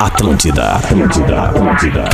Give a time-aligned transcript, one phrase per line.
[0.00, 2.04] Atlântida, Atlântida, Atlântida.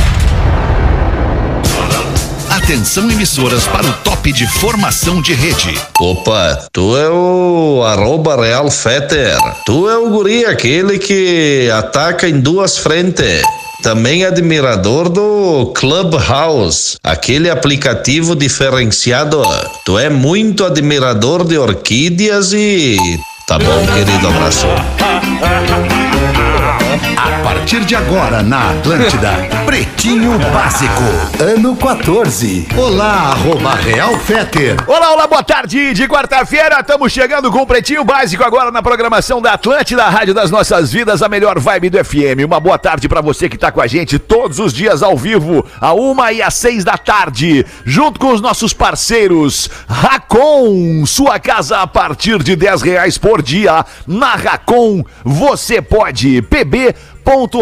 [2.49, 5.77] Atenção emissoras para o top de formação de rede.
[5.99, 9.35] Opa, tu é o arroba Real Fetter.
[9.65, 13.41] Tu é o guri aquele que ataca em duas frentes.
[13.81, 19.41] Também admirador do Clubhouse, aquele aplicativo diferenciado.
[19.85, 22.97] Tu é muito admirador de orquídeas e.
[23.47, 24.67] Tá bom, querido abraço.
[26.91, 29.31] A partir de agora na Atlântida,
[29.65, 32.67] Pretinho Básico, ano 14.
[32.75, 34.75] Olá, arroba Real Feter.
[34.85, 36.81] Olá, olá, boa tarde de quarta-feira.
[36.81, 41.21] Estamos chegando com o Pretinho Básico agora na programação da Atlântida, Rádio das Nossas Vidas,
[41.21, 42.43] a melhor vibe do FM.
[42.45, 45.65] Uma boa tarde para você que tá com a gente todos os dias ao vivo,
[45.79, 51.77] a uma e às seis da tarde, junto com os nossos parceiros Racon, sua casa
[51.77, 53.85] a partir de dez reais por dia.
[54.05, 56.41] Na Racon, você pode.
[56.41, 56.80] PB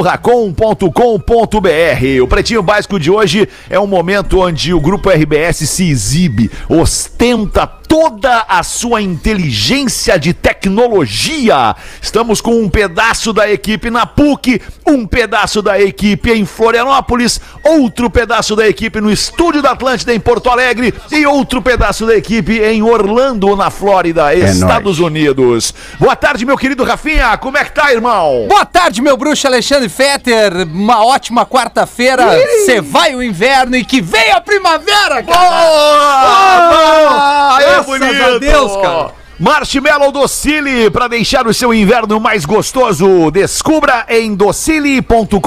[0.04, 2.24] racon.com.br.
[2.24, 7.79] O Pretinho Básico de hoje é um momento onde o Grupo RBS se exibe, ostenta
[7.90, 11.76] toda a sua inteligência de tecnologia.
[12.00, 18.08] Estamos com um pedaço da equipe na PUC, um pedaço da equipe em Florianópolis, outro
[18.08, 22.60] pedaço da equipe no estúdio da Atlântida em Porto Alegre e outro pedaço da equipe
[22.60, 25.74] em Orlando, na Flórida, Estados Unidos.
[26.00, 27.36] Boa tarde, meu querido Rafinha.
[27.40, 28.46] Como é que tá, irmão?
[28.48, 30.68] Boa tarde, meu bruxo Alexandre Fetter.
[30.72, 32.24] Uma ótima quarta-feira.
[32.64, 35.50] Você vai o inverno e que venha a primavera, cara.
[35.50, 36.60] Boa!
[37.58, 39.20] Aê, Graças a Deus, cara.
[39.40, 43.32] Marshmallow Docile, para deixar o seu inverno mais gostoso.
[43.32, 45.40] Descubra em docile.com.br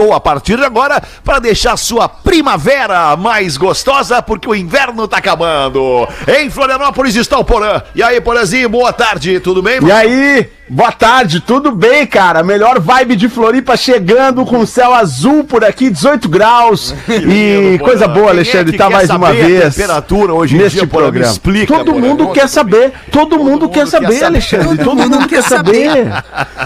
[0.00, 5.16] ou a partir de agora para deixar sua primavera mais gostosa, porque o inverno tá
[5.16, 6.06] acabando.
[6.28, 7.80] Em Florianópolis está o Porã.
[7.94, 9.82] E aí, Porãzinho, boa tarde, tudo bem?
[9.82, 12.42] E aí, boa tarde, tudo bem, cara?
[12.42, 16.94] Melhor vibe de Floripa chegando com céu azul por aqui, 18 graus.
[17.08, 19.74] e coisa boa, é Alexandre, que tá mais uma saber vez.
[19.74, 21.30] temperatura hoje neste dia, programa.
[21.30, 22.06] explica, todo Porã.
[22.06, 24.78] mundo quer saber, todo, mundo, quer saber, Alexandre.
[24.78, 26.08] Todo, mundo quer saber.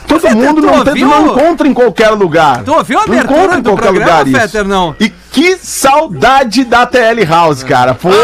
[0.07, 2.63] Todo mundo não, tem, não encontra em qualquer lugar.
[2.65, 4.41] Tu ouviu a Não abertura encontra em qualquer programa, lugar isso.
[4.41, 4.95] Fetter, não?
[5.01, 7.95] E que saudade da TL House, cara.
[7.95, 8.17] Poxa,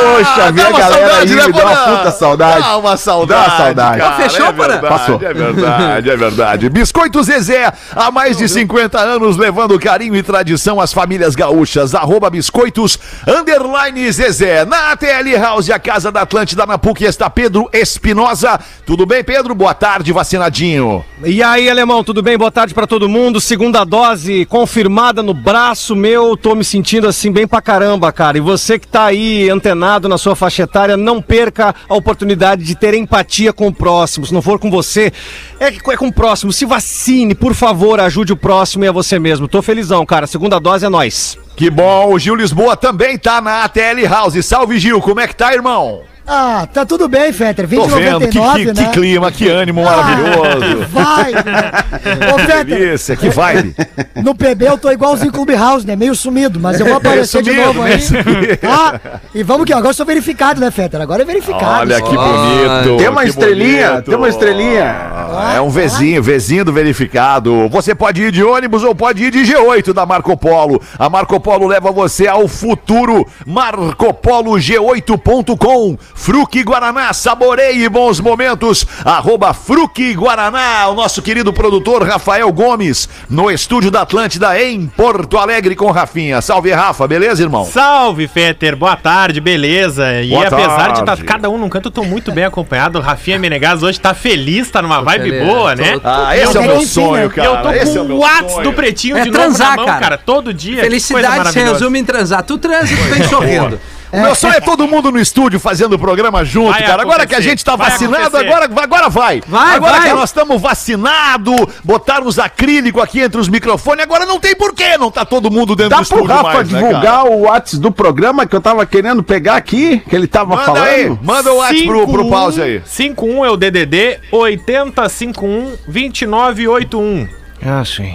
[0.46, 2.62] Ah, ver dá a uma galera saudade, aí, né, me dá uma puta saudade.
[2.62, 3.40] Dá uma saudade.
[3.40, 3.98] Dá uma saudade.
[4.00, 5.14] cara, Fechou, é verdade, Passou.
[5.22, 6.68] É verdade, é verdade.
[6.68, 11.94] Biscoito Zezé, há mais de 50 anos levando carinho e tradição às famílias gaúchas.
[11.94, 12.98] Arroba biscoitos,
[13.28, 14.64] underline Zezé.
[14.64, 18.58] Na ATL House, a casa da Atlântida na PUC está Pedro Espinosa.
[18.84, 19.54] Tudo bem, Pedro?
[19.54, 21.04] Boa tarde, vacinadinho.
[21.24, 22.36] E aí, alemão, tudo bem?
[22.36, 23.40] Boa tarde pra todo mundo.
[23.40, 26.36] Segunda dose confirmada no braço meu.
[26.36, 28.38] Tô me sentindo assim bem pra caramba, cara.
[28.38, 32.74] E você que tá aí antenado na sua faixa etária, não perca a oportunidade de
[32.74, 34.26] ter empatia com o próximo.
[34.26, 35.12] Se não for com você,
[35.60, 36.52] é, é com o próximo.
[36.52, 39.48] Se vacine, por favor, ajude o próximo e a você mesmo.
[39.48, 40.26] Tô felizão, cara.
[40.26, 41.38] Segunda dose é nós.
[41.56, 44.44] Que bom, o Gil Lisboa também tá na ATL House.
[44.44, 46.00] Salve, Gil, como é que tá, irmão?
[46.26, 47.68] Ah, tá tudo bem, Fetter.
[47.68, 48.72] Tô vendo, que, 2099, que, né?
[48.86, 50.86] que clima, que ânimo Ah, maravilhoso.
[50.88, 51.70] vai, né?
[52.34, 53.76] Ô, Fetter, Delícia, que vibe.
[54.22, 55.94] no PB eu tô igualzinho Clubhouse, né?
[55.94, 58.56] Meio sumido, mas eu vou aparecer de sumido, novo meio aí.
[58.56, 59.00] Tá?
[59.34, 60.98] E vamos que agora eu sou verificado, né, Fetter?
[60.98, 61.80] Agora é verificado.
[61.80, 62.96] Olha que Ah, bonito.
[62.96, 64.04] Tem uma que estrelinha, bonito.
[64.06, 64.96] tem uma estrelinha.
[65.30, 67.68] Ah, É um Vzinho, Vzinho do verificado.
[67.68, 70.80] Você pode ir de ônibus ou pode ir de G8 da Marco Polo.
[70.98, 73.26] A Marco Polo leva você ao futuro.
[73.46, 75.98] MarcoPoloG8.com.
[76.14, 78.86] Fruque Guaraná, saboreie bons momentos.
[79.04, 80.88] Arroba Fruque Guaraná.
[80.88, 86.40] O nosso querido produtor Rafael Gomes, no estúdio da Atlântida em Porto Alegre com Rafinha.
[86.40, 87.66] Salve, Rafa, beleza, irmão?
[87.66, 88.74] Salve, Fetter.
[88.74, 90.22] Boa tarde, beleza?
[90.22, 92.98] E Boa apesar de estar cada um num canto, eu tô muito bem acompanhado.
[92.98, 96.00] O Rafinha Menegas hoje tá feliz, tá numa vibe feliz, boa, tô- né?
[96.02, 97.48] Ah, esse é o meu sonho, cara.
[97.48, 98.64] eu tô Esse com é o meu Whats sonho.
[98.64, 100.00] do Pretinho É de novo transar, na mão, cara.
[100.00, 100.16] cara.
[100.18, 100.80] Todo dia.
[101.12, 102.42] coisa Felicidade se resume em transar.
[102.42, 103.80] Tu transa e tu vem sorrindo.
[104.14, 107.02] O meu sonho é todo mundo no estúdio fazendo o programa junto, Vai cara.
[107.02, 108.46] Agora que a gente tá vai vacinado, acontecer.
[108.46, 109.42] agora, agora vai.
[109.44, 110.08] Vai, agora vai.
[110.08, 114.96] que nós estamos vacinados, botaram os acrílicos aqui entre os microfones, agora não tem porquê
[114.96, 117.82] não tá todo mundo dentro do Dá pro estúdio Rafa mais, né, divulgar o WhatsApp
[117.82, 120.84] do programa que eu tava querendo pegar aqui, que ele tava Manda falando?
[120.84, 122.82] aí, manda o WhatsApp pro, pro pause aí.
[122.84, 127.43] 51 é o DDD 8051 2981.
[127.64, 128.14] Ah, sim.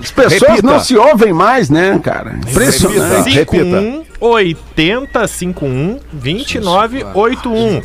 [0.00, 0.62] As pessoas Repita.
[0.66, 2.38] não se ouvem mais, né, cara?
[2.48, 3.30] Impressionante.
[3.30, 3.80] Repita.
[3.80, 7.80] 51 80 51 29 81.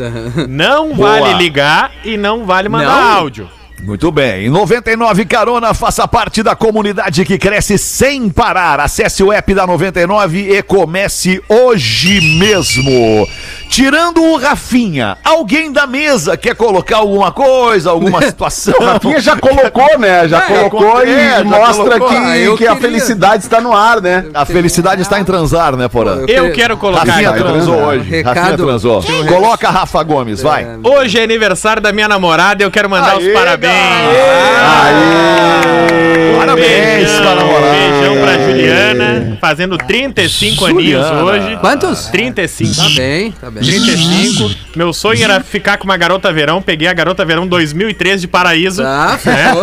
[0.47, 1.19] Não Boa.
[1.19, 3.11] vale ligar e não vale mandar Não?
[3.19, 3.49] áudio.
[3.83, 4.49] Muito bem.
[4.49, 8.79] 99 Carona, faça parte da comunidade que cresce sem parar.
[8.79, 13.27] Acesse o app da 99 e comece hoje mesmo.
[13.69, 18.73] Tirando o Rafinha, alguém da mesa quer colocar alguma coisa, alguma situação?
[18.79, 20.27] O Rafinha já colocou, né?
[20.29, 22.07] Já É, colocou é, e já mostra colocou.
[22.09, 22.81] que, Ah, eu que a queria.
[22.89, 24.25] felicidade está no ar, né?
[24.33, 26.23] A felicidade está em transar, né, Porã?
[26.27, 27.39] Eu quero colocar Rafinha aqui.
[27.39, 27.87] transou transar.
[27.89, 28.21] hoje.
[28.23, 29.03] Rafinha transou.
[29.27, 30.65] Coloca Rafa Gomes, vai.
[30.81, 33.64] Hoje é aniversário da minha namorada e eu quero mandar Aê, os parabéns.
[33.65, 36.35] Aí.
[36.37, 37.71] Parabéns Beijão, pra namorada.
[37.71, 41.07] beijão pra Juliana, fazendo 35 Juliana.
[41.07, 41.57] aninhos hoje.
[41.57, 42.05] Quantos?
[42.07, 42.75] 35.
[42.75, 43.63] Tá bem, tá bem.
[43.63, 44.51] 35.
[44.75, 46.61] Meu sonho era ficar com uma garota verão.
[46.61, 48.83] Peguei a garota verão 2003 de Paraíso.
[48.83, 49.61] Tá, fechou.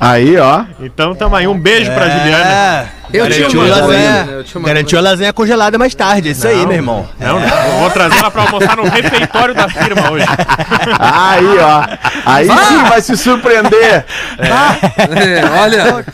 [0.00, 0.64] Aí, ó.
[0.80, 1.46] Então tamo aí.
[1.46, 2.97] Um beijo pra Juliana.
[3.12, 4.28] Eu tinha Garantiu uma a coisa, lasanha?
[4.30, 7.08] Eu tinha uma garantiu a lasanha congelada mais tarde, é isso aí, meu irmão.
[7.18, 7.78] Não, não.
[7.80, 10.26] Vou trazer ela pra almoçar no refeitório da firma hoje.
[10.98, 11.84] Aí, ó.
[12.26, 14.04] Aí sim vai se surpreender.
[14.38, 16.04] É, olha,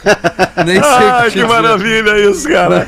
[0.65, 1.49] nem sei Ai, o que dizer.
[1.49, 2.87] maravilha isso, cara.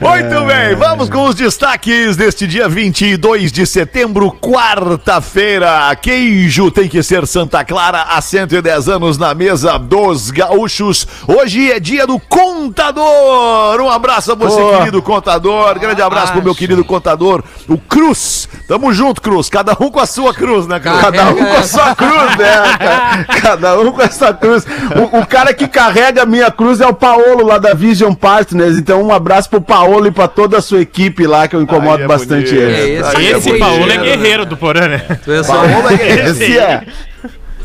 [0.00, 5.94] Muito bem, vamos com os destaques deste dia 22 de setembro, quarta-feira.
[6.00, 11.06] Queijo tem que ser Santa Clara há 110 anos na mesa dos gaúchos.
[11.26, 13.41] Hoje é dia do contador.
[13.82, 14.78] Um abraço a você, Pô.
[14.78, 15.78] querido contador.
[15.78, 18.48] Grande abraço pro meu querido contador, o Cruz.
[18.68, 19.48] Tamo junto, Cruz.
[19.48, 21.00] Cada um com a sua cruz, né, Cruz?
[21.00, 22.76] Cada um com a sua cruz, né?
[22.78, 23.24] cara?
[23.40, 24.64] Cada um com a sua cruz.
[25.12, 28.78] O, o cara que carrega a minha cruz é o Paolo lá da Vision Partners.
[28.78, 32.02] Então, um abraço pro Paolo e pra toda a sua equipe lá, que eu incomodo
[32.02, 32.62] é bastante bonito.
[32.62, 32.96] ele.
[32.96, 33.64] É, Aí Esse bonito.
[33.64, 34.98] Paulo é guerreiro do Porã, né?
[35.24, 36.82] Tu é só- Paola é Esse é.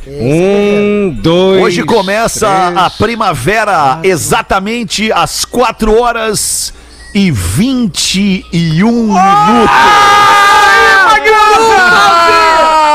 [0.10, 1.64] Um, dois.
[1.64, 6.74] Hoje começa a primavera exatamente às 4 horas
[7.14, 9.76] e 21 minutos.
[11.10, 12.87] É,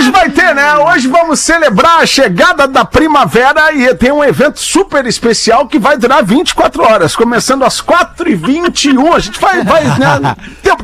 [0.00, 0.78] Hoje vai ter, né?
[0.78, 5.98] Hoje vamos celebrar a chegada da primavera e tem um evento super especial que vai
[5.98, 9.14] durar 24 horas, começando às 4h21.
[9.14, 10.34] A gente vai, vai né,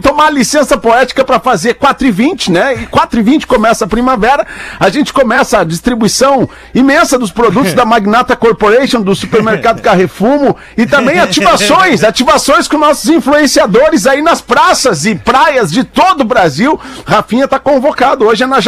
[0.02, 2.74] tomar licença poética para fazer 4h20, né?
[2.74, 4.46] E 4h20 começa a primavera.
[4.78, 10.84] A gente começa a distribuição imensa dos produtos da Magnata Corporation, do supermercado Carrefumo e
[10.84, 16.78] também ativações, ativações com nossos influenciadores aí nas praças e praias de todo o Brasil.
[17.06, 18.60] Rafinha tá convocado, hoje é na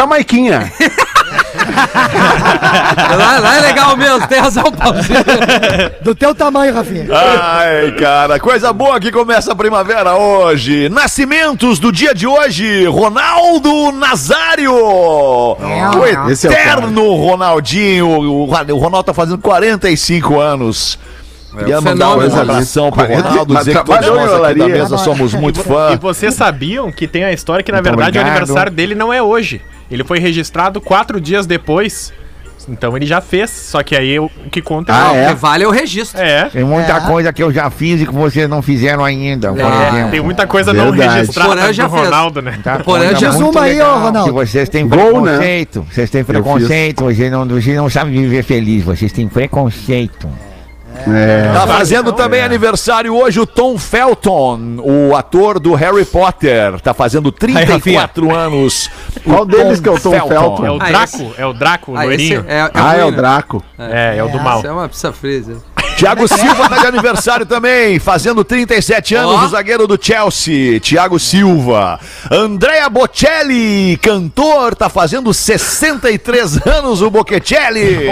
[3.17, 5.05] Lá, lá é legal mesmo, tem razão, Paulinho.
[6.03, 7.07] Do teu tamanho, Rafinha.
[7.13, 10.89] Ai, cara, coisa boa que começa a primavera hoje.
[10.89, 14.75] Nascimentos do dia de hoje, Ronaldo Nazário.
[14.75, 15.57] O
[16.31, 18.07] Esse é o eterno Ronaldinho.
[18.07, 20.99] O, o Ronaldo tá fazendo 45 anos.
[21.57, 22.41] Queria mandar um fenômeno.
[22.41, 25.99] abração pro 40, Ronaldo, dizer que todos nós aqui da mesa somos muito E fãs.
[25.99, 29.61] vocês sabiam que tem a história que, na verdade, o aniversário dele não é hoje.
[29.91, 32.13] Ele foi registrado quatro dias depois.
[32.71, 35.29] Então ele já fez, só que aí o que conta Ah, O é?
[35.29, 36.21] que vale é o registro.
[36.21, 36.51] É.
[36.51, 39.89] Tem muita coisa que eu já fiz e que vocês não fizeram ainda, por É,
[39.89, 40.11] exemplo.
[40.11, 41.21] Tem muita coisa não Verdade.
[41.21, 42.05] registrada O Porã já do fez.
[42.05, 42.59] Ronaldo, né?
[42.63, 43.31] Tá, Porém, coisa já-
[43.63, 44.25] aí, ô, Ronaldo.
[44.25, 45.31] Que vocês têm Gol, né?
[45.33, 45.87] preconceito.
[45.91, 47.05] Vocês têm preconceito.
[47.05, 48.85] Vocês não, vocês não sabem viver feliz.
[48.85, 50.29] Vocês têm preconceito.
[51.07, 51.53] É.
[51.53, 56.81] Tá fazendo também aniversário hoje o Tom Felton, o ator do Harry Potter.
[56.81, 58.91] Tá fazendo 34 anos.
[59.25, 60.67] Qual deles que é o Tom Felton?
[60.67, 62.45] É o Draco, é o Draco, Ah, esse loirinho.
[62.49, 63.11] é, é, Ah, é o?
[63.11, 63.63] Draco.
[63.79, 64.59] É, é o do mal.
[64.59, 65.57] Isso é uma pizza fresa.
[65.99, 69.45] Tiago Silva tá de aniversário também, fazendo 37 anos, Ó.
[69.47, 71.99] o zagueiro do Chelsea, Tiago Silva.
[72.31, 77.99] Andrea Bocelli, cantor, tá fazendo 63 anos, o Bocelli.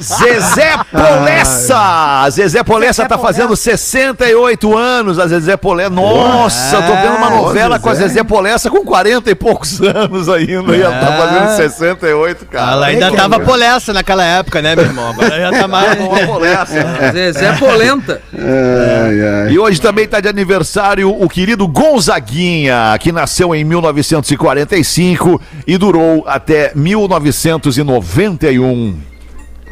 [0.00, 5.90] Zezé Polessa, Zezé Polessa tá fazendo 68 anos, a Zezé Polessa.
[5.90, 10.30] Nossa, eu tô vendo uma novela com a Zezé Polessa com 40 e poucos anos
[10.30, 12.72] ainda, e ela tá fazendo 68, cara.
[12.72, 15.10] Ela ainda tava polessa naquela época, né, meu irmão?
[15.10, 15.96] Agora já tá mais.
[16.26, 17.12] Polessa.
[17.12, 18.20] Zezé Polenta.
[18.32, 19.52] Ai, ai.
[19.52, 26.24] E hoje também está de aniversário o querido Gonzaguinha, que nasceu em 1945 e durou
[26.26, 29.17] até 1991.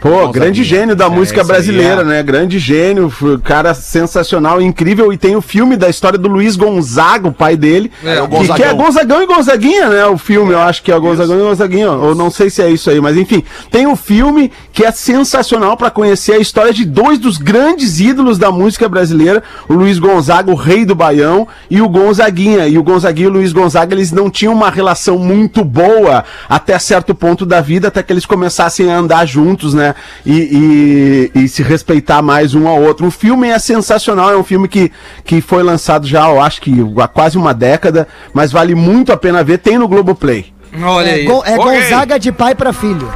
[0.01, 2.05] Pô, grande gênio da música isso aí brasileira, é.
[2.05, 2.23] né?
[2.23, 5.13] Grande gênio, um cara sensacional, incrível.
[5.13, 7.91] E tem o filme da história do Luiz Gonzaga, o pai dele.
[8.05, 9.23] É, o que, que é Gonzagão.
[9.23, 10.07] E Gonzaguinha, né?
[10.07, 11.91] O filme, eu acho que é Gonzagão e Gonzaguinha.
[11.91, 13.43] Ou não sei se é isso aí, mas enfim.
[13.71, 18.39] Tem o filme que é sensacional pra conhecer a história de dois dos grandes ídolos
[18.39, 22.67] da música brasileira: o Luiz Gonzaga, o rei do Baião, e o Gonzaguinha.
[22.69, 26.79] E o Gonzaguinha e o Luiz Gonzaga, eles não tinham uma relação muito boa até
[26.79, 29.86] certo ponto da vida, até que eles começassem a andar juntos, né?
[30.25, 33.07] E, e- e se respeitar mais um ao outro.
[33.07, 34.91] O filme é sensacional, é um filme que,
[35.25, 39.17] que foi lançado já, eu acho que há quase uma década, mas vale muito a
[39.17, 39.59] pena ver.
[39.59, 40.47] Tem no Globoplay.
[40.83, 41.25] Olha É, aí.
[41.25, 41.81] Go- é Ok.
[41.81, 43.11] Gonzaga de pai pra filho.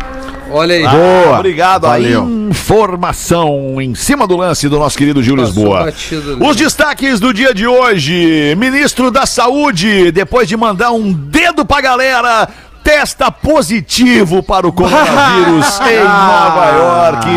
[0.53, 0.83] Olha aí.
[0.83, 1.39] Boa.
[1.39, 1.83] Obrigado.
[1.83, 2.23] Valeu.
[2.23, 5.85] A informação em cima do lance do nosso querido Gil Passou Lisboa.
[5.85, 6.45] batido.
[6.45, 8.55] Os destaques do dia de hoje.
[8.57, 12.49] Ministro da Saúde, depois de mandar um dedo pra galera,
[12.83, 17.29] testa positivo para o coronavírus em Nova York.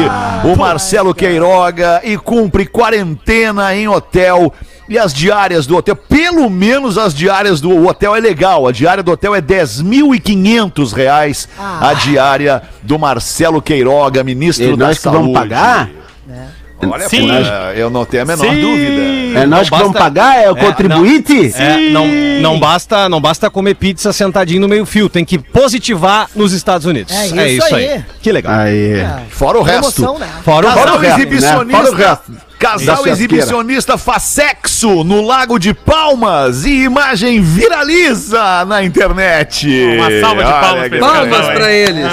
[0.52, 4.54] O Marcelo Queiroga e cumpre quarentena em hotel.
[4.90, 8.68] E as diárias do hotel, pelo menos as diárias do hotel é legal.
[8.68, 11.48] A diária do hotel é 10.500 reais.
[11.58, 15.20] A diária do Marcelo Queiroga, ministro E da nós que Saúde.
[15.20, 15.90] vamos pagar?
[16.92, 17.28] Olha, Sim.
[17.28, 17.34] pô,
[17.75, 18.62] eu não tenho a menor Sim.
[18.62, 19.40] dúvida.
[19.40, 20.44] É nós que basta- vamos pagar?
[20.44, 21.52] É o É, contribuinte?
[21.56, 22.08] É, não,
[22.42, 26.86] não, basta, não basta comer pizza sentadinho no meio fio, tem que positivar nos Estados
[26.86, 27.13] Unidos.
[27.13, 28.04] É isso aí.
[28.22, 28.54] Que legal.
[28.54, 29.04] Aí.
[29.30, 30.02] Fora o resto.
[30.02, 30.28] Promoção, né?
[30.44, 31.66] Fora o Fora o resto, exibicionista.
[31.66, 31.74] né?
[31.74, 32.32] Fora o resto.
[32.63, 33.12] Casal churrasqueira.
[33.12, 39.67] exibicionista faz sexo no Lago de Palmas e imagem viraliza na internet.
[39.98, 42.05] Uma salva de Olha palmas pra Palmas pra eles.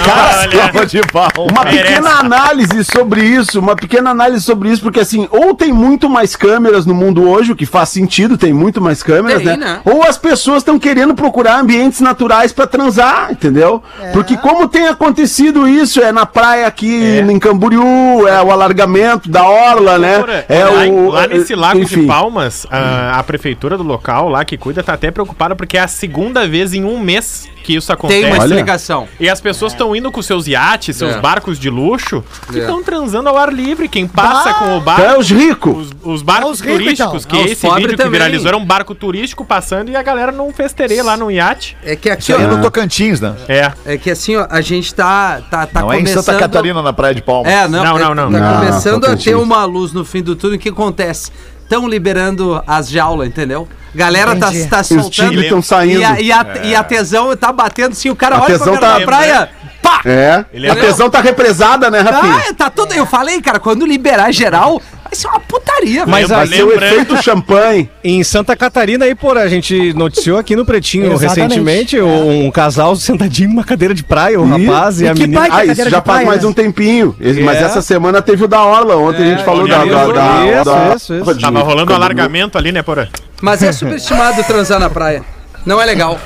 [0.51, 1.51] Salva de palmas.
[1.51, 1.83] Uma Merece.
[1.83, 6.35] pequena análise sobre isso, uma pequena análise sobre isso, porque assim, ou tem muito mais
[6.35, 9.57] câmeras no mundo hoje, o que faz sentido, tem muito mais câmeras, Tem, né?
[9.57, 9.81] né?
[9.85, 13.81] Ou as pessoas estão querendo procurar ambientes naturais pra transar, entendeu?
[14.13, 19.47] Porque como tem acontecido isso, é na praia aqui em Camboriú, é o alargamento da
[19.47, 20.40] orla, né?
[20.49, 22.01] É lá, o lá nesse lago enfim.
[22.01, 25.81] de Palmas, a, a prefeitura do local lá que cuida tá até preocupada porque é
[25.81, 28.21] a segunda vez em um mês que isso acontece.
[28.23, 29.07] Tem uma explicação.
[29.19, 31.19] E as pessoas estão indo com seus iates, seus É.
[31.19, 32.61] barcos de luxo e É.
[32.61, 33.87] estão transando ao ar livre.
[33.87, 35.01] Quem passa com o barco.
[35.03, 35.89] É os ricos.
[36.03, 37.29] Os, os barcos os ricos, turísticos, então.
[37.37, 38.11] que Ah, os esse vídeo que também.
[38.13, 41.77] viralizou era um barco turístico passando e a galera num festeirê lá no iate.
[41.83, 43.35] É que aqui, Isso aí é no Tocantins, né?
[43.47, 43.71] É.
[43.85, 46.23] é que assim, ó, a gente tá, tá, tá não é em começando...
[46.23, 47.51] Santa Catarina, na Praia de Palmas.
[47.51, 48.31] É, não, Não, é- não, não.
[48.31, 50.57] Tá Não, começando a ter uma luz no fim do túnel.
[50.57, 51.31] O que acontece?
[51.63, 53.67] Estão liberando as jaulas, entendeu?
[53.95, 54.67] Galera tá, Entendi.
[54.69, 55.11] tá Os soltando.
[55.11, 55.99] tigres estão saindo.
[55.99, 58.73] E a, e, a, e a tesão tá batendo, assim, o cara A olha tesão
[58.77, 59.49] pra cara tá- da praia,
[59.81, 60.01] pá!
[60.05, 60.45] É.
[60.53, 62.43] Ele a é- tesão tá represada, né, Rafinha?
[62.49, 62.93] Ah, tá tudo.
[62.93, 66.47] Eu falei, cara, quando liberar geral, vai ser uma putaria, Mas velho.
[66.47, 67.89] Ser o efeito champanhe.
[68.03, 73.49] Em Santa Catarina, aí, por a gente noticiou aqui no Pretinho recentemente um casal sentadinho
[73.49, 75.47] numa cadeira de praia, o Ih, rapaz e, e a que menina.
[75.51, 76.47] Ah, isso já faz praia, mais né?
[76.49, 77.15] um tempinho.
[77.19, 77.63] Esse- Mas É.
[77.63, 78.95] essa semana teve o da Orla.
[78.97, 81.39] Ontem a gente falou da, da, da, Isso, da- isso, isso.
[81.39, 83.07] Tava rolando um alargamento ali, né, Porã?
[83.41, 85.23] Mas é superestimado transar na praia.
[85.65, 86.19] Não é legal.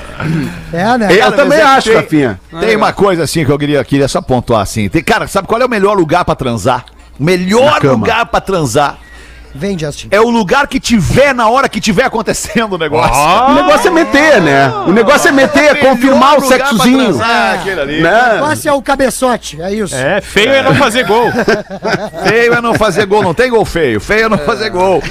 [0.72, 1.08] É, né?
[1.12, 2.40] Eu Cara, também é acho, tem- Rafinha.
[2.60, 4.88] Tem uma coisa assim que eu queria, queria só pontuar assim.
[4.88, 6.84] Tem, cara, sabe qual é o melhor lugar pra transar?
[7.18, 8.98] O melhor lugar pra transar
[9.58, 10.08] Vem, Justin.
[10.10, 13.10] é o lugar que tiver na hora que tiver acontecendo o negócio.
[13.50, 14.68] O negócio é meter, né?
[14.86, 16.98] O negócio é meter, é confirmar o sexozinho.
[17.14, 18.00] transar, aquele ali.
[18.00, 18.32] O Né?
[18.34, 19.94] negócio é o cabeçote, é isso.
[19.96, 21.32] É, feio é não fazer gol.
[22.28, 23.98] Feio é não fazer gol, não tem gol feio.
[23.98, 25.02] Feio é não fazer gol.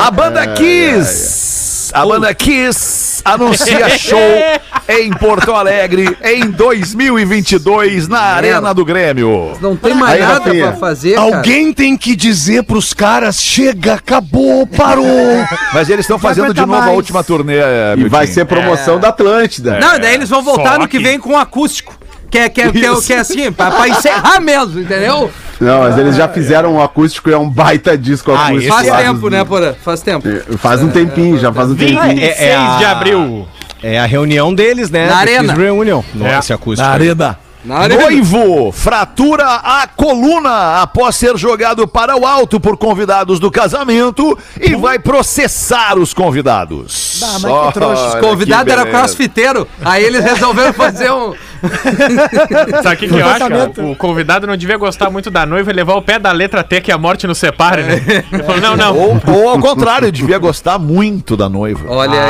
[0.00, 4.18] A banda Kiss, a banda Kiss anuncia show
[4.88, 9.52] em Porto Alegre em 2022 na Arena do Grêmio.
[9.60, 10.68] Não tem mais Aí, nada Rafinha.
[10.68, 11.36] pra fazer, cara.
[11.36, 15.06] Alguém tem que dizer pros caras: chega, acabou, parou.
[15.72, 16.94] Mas eles estão fazendo de novo a mais.
[16.94, 17.58] última turnê.
[17.58, 18.10] E Miltinho.
[18.10, 19.78] vai ser promoção da Atlântida.
[19.80, 21.96] Não, daí eles vão voltar Só no que que- vem com acústico.
[22.30, 25.30] Que é, que é, que é, que é assim, pra, pra encerrar mesmo, entendeu?
[25.60, 28.72] Não, mas eles já fizeram um acústico e é um baita disco acústico.
[28.74, 29.74] Faz lá tempo, né, Porã?
[29.82, 30.28] Faz tempo.
[30.58, 32.00] Faz um tempinho, já faz um tempinho.
[32.02, 33.48] 26 é a- de abril.
[33.82, 35.06] É a reunião deles, né?
[35.06, 35.48] Na arena.
[35.54, 36.02] Kiss Reunion.
[36.20, 36.34] É.
[36.34, 36.86] Nossa, acústico.
[36.88, 37.38] Arena.
[37.64, 38.02] Na arena.
[38.02, 44.74] Noivo fratura a coluna após ser jogado para o alto por convidados do casamento e
[44.76, 47.20] vai processar os convidados.
[47.22, 48.06] Ah, mas que trouxa.
[48.08, 49.66] Os convidados eram crossfiteiro.
[49.84, 51.34] Aí eles resolveram fazer um.
[52.82, 53.36] Sabe o que, que eu acho?
[53.38, 53.74] Tratamento.
[53.76, 53.88] cara?
[53.88, 56.80] O convidado não devia gostar muito da noiva e levar o pé da letra T
[56.80, 58.24] que a morte nos separe, né?
[58.32, 58.96] Ele falou, não, não.
[58.96, 61.84] Ou, ou ao contrário, devia gostar muito da noiva.
[61.90, 62.20] Olha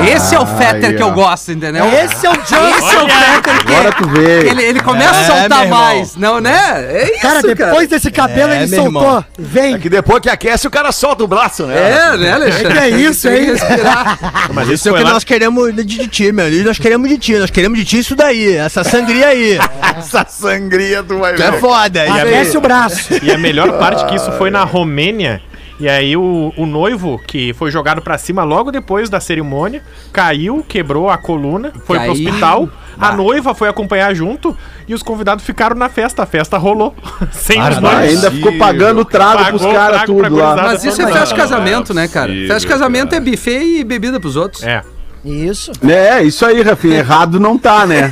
[0.00, 0.10] aí.
[0.10, 1.84] Esse é o Fetter que eu gosto, entendeu?
[1.86, 2.58] Esse é o Esse é
[3.02, 3.08] o.
[3.08, 4.48] Fetter que Agora tu vê.
[4.48, 5.78] ele, ele começa a É, soltar meu irmão.
[5.80, 6.16] mais.
[6.16, 6.56] Não, né?
[6.90, 8.86] É isso, Cara, depois desse cabelo É, ele soltou.
[8.86, 9.24] irmão.
[9.38, 9.74] Vem.
[9.74, 11.76] É que depois que aquece, o cara solta o braço, né?
[11.76, 12.72] É, né, Alexandre?
[12.72, 13.44] Que é isso, hein?
[13.46, 14.18] respirar.
[14.52, 15.10] Mas Isso é o que lá...
[15.10, 16.46] nós queremos de, de ti, meu.
[16.64, 17.38] Nós queremos de ti.
[17.38, 18.56] Nós queremos de ti isso daí.
[18.56, 19.58] Essa sangria aí.
[19.96, 21.60] Essa sangria tu vai é ver.
[21.60, 22.04] foda.
[22.04, 23.14] E a- Aquece o braço.
[23.22, 25.40] E a melhor parte é que isso foi na Romênia.
[25.78, 30.64] E aí o, o noivo, que foi jogado pra cima logo depois da cerimônia, caiu,
[30.66, 32.12] quebrou a coluna, foi pro Caiu.
[32.12, 32.68] hospital.
[32.98, 34.56] A noiva foi acompanhar junto
[34.88, 36.22] e os convidados ficaram na festa.
[36.22, 36.94] A festa rolou.
[37.30, 38.08] Sem os Ah, noivos.
[38.08, 40.46] ainda ficou pagando trago Pagou pros caras trago pra tudo lá.
[40.54, 40.62] gurizada.
[40.72, 42.28] Mas isso é Não, festa de não, casamento, né, cara?
[42.28, 44.62] possível, Festa de casamento é buffet e bebida pros outros.
[44.62, 44.82] É.
[45.26, 45.72] Isso.
[45.86, 46.98] É, isso aí, Rafinha.
[46.98, 48.10] Errado não tá, né?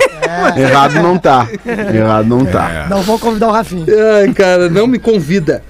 [0.56, 1.46] Errado não tá.
[1.94, 2.86] Errado não tá.
[2.90, 3.86] Não vou convidar o Rafinha.
[4.16, 5.62] Ai, cara, não me convida.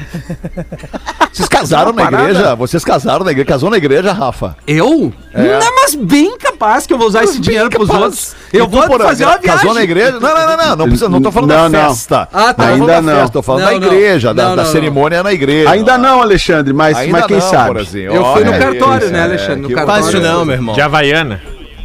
[1.32, 2.54] Vocês casaram na igreja?
[2.54, 3.46] Vocês casaram na igreja?
[3.46, 4.56] Casou na igreja, Rafa?
[4.66, 5.12] Eu?
[5.34, 8.04] Não, mas bem capaz que eu vou usar esse dinheiro pros capaz.
[8.04, 8.36] outros.
[8.52, 9.58] Eu vou porra, fazer uma viagem.
[9.58, 10.12] Casou na igreja?
[10.12, 10.76] Não, não, não, não.
[10.76, 11.88] Não, precisa, não tô falando Não, da não.
[11.90, 12.28] festa.
[12.32, 12.66] Ah, tá.
[12.66, 13.14] Não tô falando Ainda da não.
[13.14, 13.86] festa, tô falando Não, da não.
[13.86, 15.70] igreja, da, Não, da não, cerimônia na igreja.
[15.70, 17.66] Ainda não, Alexandre, mas, Ainda mas quem não, sabe?
[17.68, 18.12] Porazinho.
[18.12, 19.56] Eu fui no cartório, né, é, Alexandre?
[19.60, 20.02] No que cartório.
[20.02, 20.74] Faz isso não, meu irmão.
[20.74, 21.40] De Havaiana.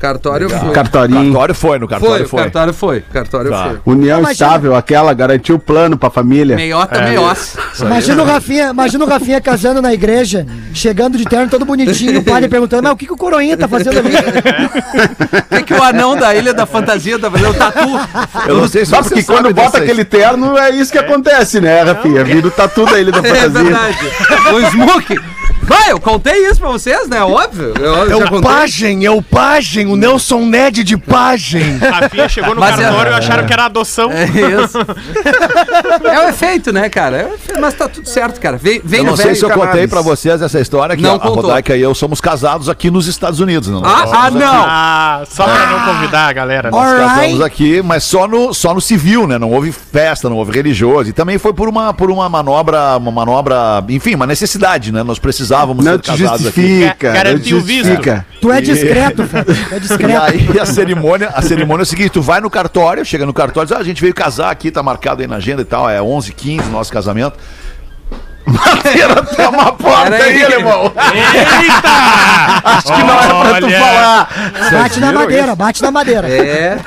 [0.05, 0.71] Cartório eu fui.
[0.71, 1.33] Cartorinho.
[1.33, 2.39] Cartório foi, no Foi, cartório o foi.
[2.43, 3.01] cartório foi.
[3.11, 3.63] Cartório Tá.
[3.83, 3.93] foi.
[3.93, 4.31] União Imagina.
[4.31, 6.55] estável, aquela, garantiu o plano pra família.
[6.55, 7.09] Meiota, É.
[7.09, 7.39] meiota.
[7.79, 12.23] Imagina o Rafinha, imagina o Rafinha casando na igreja, chegando de terno todo bonitinho, o
[12.23, 14.11] padre perguntando, mas o que, que o coroinha tá fazendo ali?
[15.45, 17.51] O que, que o anão da Ilha da Fantasia tá fazendo?
[17.51, 17.79] O tatu.
[18.47, 21.59] Eu não sei se Sabe você que quando bota aquele terno, é isso que acontece,
[21.61, 22.23] né, Rafinha?
[22.23, 23.63] Vira o tatu da Ilha da É Fantasia.
[23.63, 23.97] verdade.
[24.53, 25.19] O Smoke.
[25.67, 27.21] Vai, eu contei isso pra vocês, né?
[27.23, 27.73] Óbvio.
[27.79, 28.41] Eu É o.
[28.41, 31.77] Pajem, é o Pajem, o Nelson Ned de Pajem.
[31.81, 34.11] Rafinha chegou no Mas é- cartório e acharam que era adoção.
[34.11, 34.77] É isso.
[36.03, 37.17] É o efeito, né, cara?
[37.17, 38.57] É efeito, mas tá tudo certo, cara.
[38.57, 39.71] Vem, vem Eu não no sei velho se eu cannabis.
[39.71, 41.41] contei pra vocês essa história que Não a contou.
[41.43, 43.67] Rodaica e eu somos casados aqui nos Estados Unidos.
[43.69, 44.63] Não, Ah, ah, não.
[44.67, 46.69] Ah, só pra não convidar a galera.
[46.71, 46.77] né?
[46.77, 47.43] Nós casamos Alright.
[47.43, 49.37] aqui, mas só no, só no civil, né?
[49.37, 51.09] Não houve festa, não houve religioso.
[51.09, 55.03] E também foi por uma, por uma manobra, uma manobra, enfim, uma necessidade, né?
[55.03, 55.19] Nós
[55.55, 56.61] precisávamos Não ser te casados aqui.
[56.61, 57.85] justifica, te garantiu o visto.
[57.87, 58.25] justifica.
[58.41, 60.21] Tu é discreto, tu é E discreto.
[60.21, 63.67] aí a cerimônia, a cerimônia é o seguinte, tu vai no cartório, chega no cartório,
[63.67, 66.01] diz, ah, a gente veio casar aqui, tá marcado aí na agenda e tal, é
[66.01, 67.37] 11 15 nosso casamento.
[68.45, 70.91] Madeira tem uma porta aí, alemão.
[72.63, 73.79] Acho que não é pra tu Olha.
[73.79, 74.29] falar.
[74.71, 76.27] Bate na viram madeira, bate na madeira.
[76.29, 76.77] É,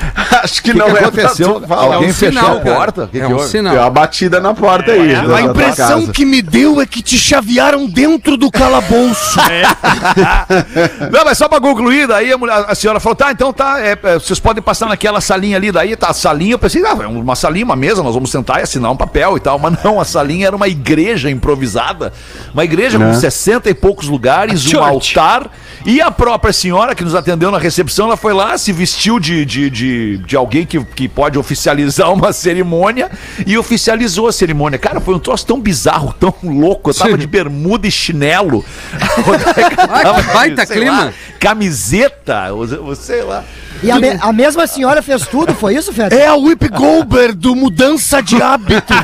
[0.43, 1.53] Acho que O que, não é aconteceu?
[1.55, 1.95] pra tu falar.
[1.95, 2.77] Alguém um fechou sinal, a cara.
[2.77, 3.05] porta?
[3.05, 3.49] O que é que um houve?
[3.49, 3.73] sinal.
[3.73, 5.13] Deu uma batida na porta aí.
[5.15, 6.13] da- A da impressão casa.
[6.13, 9.39] que me deu é que te chavearam dentro do calabouço.
[11.11, 13.99] Não, mas só pra concluir, daí a, mulher- a senhora falou, tá, então tá, é,
[14.03, 17.07] é, vocês podem passar naquela salinha ali, daí tá a salinha, eu pensei, ah, é
[17.07, 20.01] uma salinha, uma mesa, nós vamos sentar e assinar um papel e tal, mas não,
[20.01, 21.48] a salinha era uma igreja improvisada,
[22.53, 25.51] uma igreja com 60 e poucos lugares, um altar,
[25.89, 29.45] e a própria senhora que nos atendeu na recepção, ela foi lá, se vestiu de,
[29.47, 33.11] de, de, de alguém que, que pode oficializar uma cerimônia
[33.47, 34.79] e oficializou a cerimônia.
[34.79, 38.63] Cara, foi um troço tão bizarro, tão louco, eu tava de bermuda e chinelo.
[39.91, 41.05] Ah, tava baita sei clima.
[41.07, 42.45] lá, camiseta,
[42.97, 43.43] sei lá.
[43.83, 46.15] E a, me- a mesma senhora fez tudo, foi isso, Fred?
[46.15, 48.93] É a Whip Goldberg do Mudança de Hábito.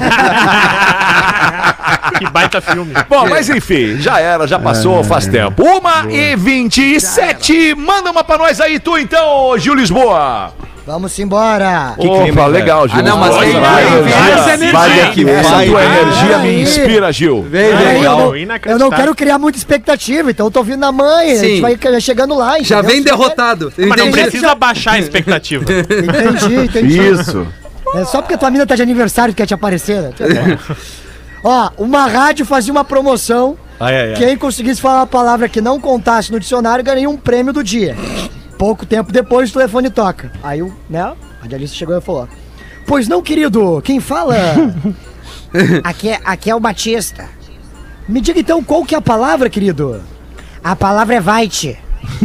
[2.18, 2.92] Que baita filme.
[3.08, 5.62] Bom, mas enfim, já era, já passou faz tempo.
[5.64, 7.74] Uma e vinte e sete.
[7.74, 10.52] Manda uma pra nós aí, tu então, Gil Lisboa.
[10.86, 11.94] Vamos embora.
[11.96, 12.98] Opa, legal, Gil.
[12.98, 14.72] Ah, não, mas essa energia.
[14.72, 17.42] Vai aqui, essa tua energia me inspira, Gil.
[17.42, 18.02] Vem, vem.
[18.02, 21.36] eu, não, eu não quero criar muita expectativa, então eu tô vindo na mãe, a
[21.36, 21.40] Sim.
[21.40, 22.58] gente vai chegando lá.
[22.60, 22.82] Já entendeu?
[22.82, 23.72] vem derrotado.
[23.78, 25.64] Mas não precisa baixar a expectativa.
[25.64, 27.00] Entendi, entendi.
[27.00, 27.46] Isso.
[27.94, 30.12] É só porque tua mina tá de aniversário que quer te aparecer, né?
[31.42, 33.56] Ó, uma rádio fazia uma promoção.
[33.80, 34.14] Ai, ai, ai.
[34.14, 37.96] Quem conseguisse falar uma palavra que não contasse no dicionário ganharia um prêmio do dia.
[38.58, 40.32] Pouco tempo depois, o telefone toca.
[40.42, 42.28] Aí o, né, a radialista chegou e falou:
[42.86, 44.36] Pois não, querido, quem fala?
[45.82, 47.28] aqui, é, aqui é o Batista.
[48.08, 50.02] Me diga então qual que é a palavra, querido?
[50.62, 51.78] A palavra é Vaite.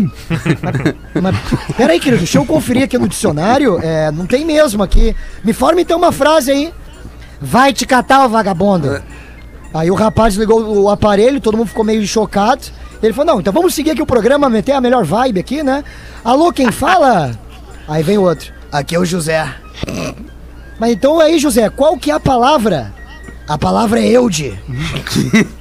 [0.62, 1.36] mas, mas,
[1.76, 3.80] peraí, querido, deixa eu conferir aqui no dicionário.
[3.82, 5.16] É, não tem mesmo aqui.
[5.44, 6.74] Me forma então uma frase aí.
[7.42, 9.02] Vai te catar, ô vagabundo.
[9.74, 12.64] Aí o rapaz ligou o aparelho, todo mundo ficou meio chocado.
[13.02, 15.84] Ele falou: Não, então vamos seguir aqui o programa, meter a melhor vibe aqui, né?
[16.24, 17.32] Alô, quem fala?
[17.88, 19.48] Aí vem o outro: Aqui é o José.
[20.80, 22.94] Mas então aí, José, qual que é a palavra?
[23.48, 24.58] A palavra é Eude.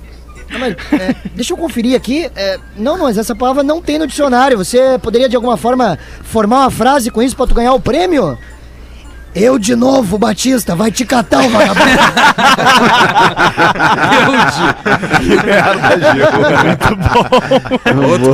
[0.51, 2.31] Não, mas, é, deixa eu conferir aqui.
[2.35, 4.57] É, não, mas essa palavra não tem no dicionário.
[4.57, 8.39] Você poderia de alguma forma formar uma frase com isso pra tu ganhar o prêmio?
[9.35, 11.89] Eu de novo, Batista, vai te catar o vagabundo.
[17.13, 17.31] Boa.
[17.95, 18.31] Muito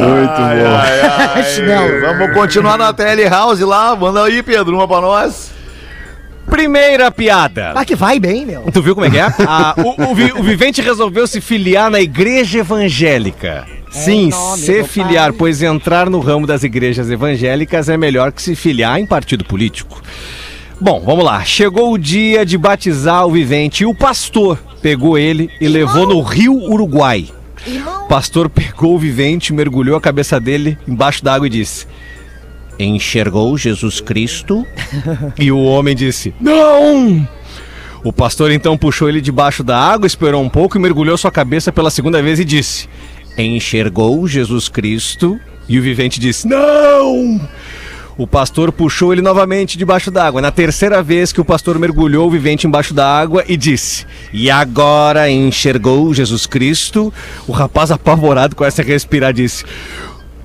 [0.00, 0.26] Ai,
[0.60, 0.76] bom.
[0.76, 2.00] ai, ai.
[2.00, 3.96] Vamos continuar na TL House lá.
[3.96, 5.50] Manda aí, Pedro, uma pra nós.
[6.48, 7.72] Primeira piada.
[7.74, 8.62] ah, que vai bem, meu.
[8.72, 9.26] Tu viu como é que é?
[9.46, 13.66] Ah, o, o o Vivente resolveu se filiar na igreja evangélica.
[14.04, 15.38] Sim, nome se filiar, pai.
[15.38, 20.02] pois entrar no ramo das igrejas evangélicas é melhor que se filiar em partido político.
[20.80, 21.42] Bom, vamos lá.
[21.44, 26.20] Chegou o dia de batizar o Vivente e o pastor pegou ele e levou no
[26.20, 27.28] Rio Uruguai.
[28.04, 31.86] O pastor pegou o Vivente, mergulhou a cabeça dele embaixo d'água e disse:
[32.78, 34.66] Enxergou Jesus Cristo?
[35.38, 37.26] E o homem disse: Não!
[38.04, 41.72] O pastor então puxou ele debaixo da água, esperou um pouco e mergulhou sua cabeça
[41.72, 42.88] pela segunda vez e disse:
[43.38, 45.38] Enxergou Jesus Cristo?
[45.68, 47.40] E o vivente disse: Não!
[48.18, 50.40] O pastor puxou ele novamente debaixo d'água.
[50.40, 55.30] Na terceira vez que o pastor mergulhou o vivente embaixo d'água e disse: E agora
[55.30, 57.12] enxergou Jesus Cristo.
[57.46, 59.64] O rapaz apavorado começa a respirar disse: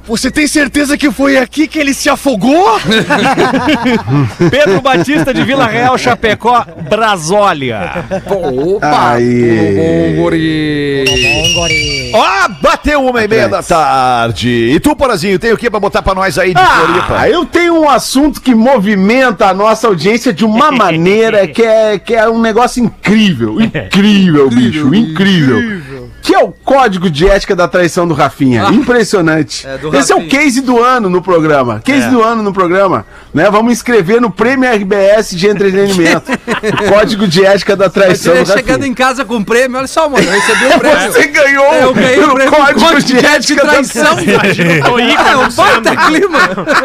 [0.08, 2.80] Você tem certeza que foi aqui que ele se afogou?
[4.50, 8.06] Pedro Batista de Vila Real, Chapecó, Brasólia.
[8.26, 9.14] Opa!
[9.14, 9.76] Aí.
[10.16, 11.06] Bom, guri.
[11.08, 12.12] Bom, guri.
[12.14, 14.50] Ó, bateu uma e meia da tarde.
[14.50, 17.20] E tu, Porazinho, tem o que pra botar pra nós aí de Floripa?
[17.20, 22.00] Ah, eu tenho um assunto que movimenta a nossa audiência de uma maneira que é,
[22.00, 23.62] que é um negócio incrível.
[23.62, 26.01] Incrível, bicho, incrível.
[26.22, 28.66] Que é o código de ética da traição do Rafinha.
[28.72, 29.66] Impressionante.
[29.68, 30.42] É, do Esse é o Rafinha.
[30.42, 31.82] case do ano no programa.
[31.84, 33.06] Case do ano no programa.
[33.34, 33.50] Né?
[33.50, 36.32] Vamos inscrever no Prêmio RBS de entretenimento.
[36.32, 38.58] o código de ética da traição do Rafinha.
[38.58, 41.12] chegando em casa com prêmio, olha só, mano, eu recebi o prêmio.
[41.12, 44.20] Você ganhou Eu ganhei o o prêmio código de ética da traição.
[44.22, 46.40] Imagina o Toica Ah, é um baita clima.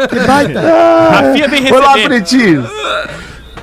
[0.09, 0.61] Que baita.
[1.11, 2.63] Rafinha vem Olá, receber.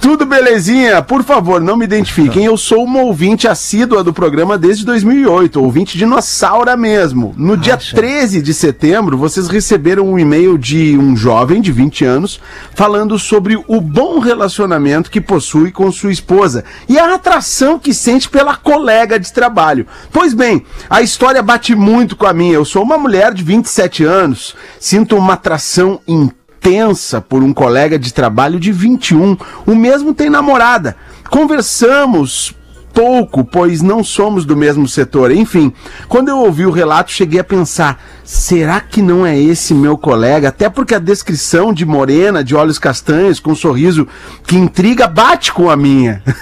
[0.05, 1.01] Tudo belezinha?
[1.01, 2.45] Por favor, não me identifiquem.
[2.45, 7.35] Eu sou uma ouvinte assídua do programa desde 2008, ouvinte dinossauro mesmo.
[7.39, 12.39] No dia 13 de setembro, vocês receberam um e-mail de um jovem de 20 anos
[12.75, 18.29] falando sobre o bom relacionamento que possui com sua esposa e a atração que sente
[18.29, 19.87] pela colega de trabalho.
[20.13, 22.53] Pois bem, a história bate muito com a minha.
[22.53, 27.99] Eu sou uma mulher de 27 anos, sinto uma atração intensa intensa por um colega
[27.99, 29.37] de trabalho de 21.
[29.67, 30.97] O mesmo tem namorada.
[31.29, 32.55] Conversamos
[32.95, 35.31] pouco, pois não somos do mesmo setor.
[35.31, 35.73] Enfim,
[36.09, 40.49] quando eu ouvi o relato, cheguei a pensar: será que não é esse meu colega?
[40.49, 44.09] Até porque a descrição de morena, de olhos castanhos, com um sorriso
[44.47, 46.23] que intriga, bate com a minha.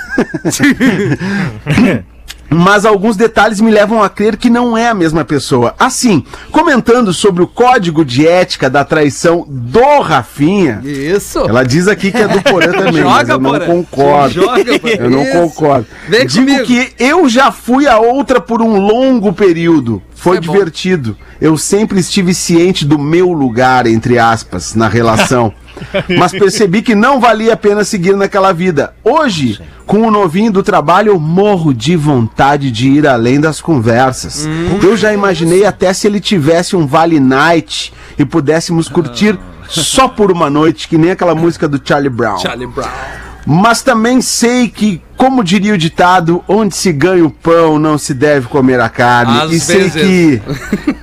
[2.52, 5.74] mas alguns detalhes me levam a crer que não é a mesma pessoa.
[5.78, 11.40] Assim, comentando sobre o código de ética da traição do Rafinha, Isso.
[11.40, 13.66] ela diz aqui que é do Porã também, mas Joga, eu não Porã.
[13.66, 14.34] concordo.
[14.34, 14.92] Joga, Porã.
[15.02, 15.32] Eu não Isso.
[15.32, 15.86] concordo.
[16.08, 16.64] Vem Digo comigo.
[16.66, 20.02] que eu já fui a outra por um longo período.
[20.14, 20.52] Foi é bom.
[20.52, 21.16] divertido.
[21.40, 25.52] Eu sempre estive ciente do meu lugar, entre aspas, na relação.
[26.18, 28.94] Mas percebi que não valia a pena seguir naquela vida.
[29.04, 34.48] Hoje, com o novinho do trabalho, eu morro de vontade de ir além das conversas.
[34.82, 40.30] Eu já imaginei até se ele tivesse um Vale Night e pudéssemos curtir só por
[40.30, 42.38] uma noite, que nem aquela música do Charlie Brown.
[42.38, 43.21] Charlie Brown.
[43.44, 48.14] Mas também sei que, como diria o ditado, onde se ganha o pão não se
[48.14, 49.40] deve comer a carne.
[49.40, 49.92] Às e sei vezes.
[50.02, 50.42] que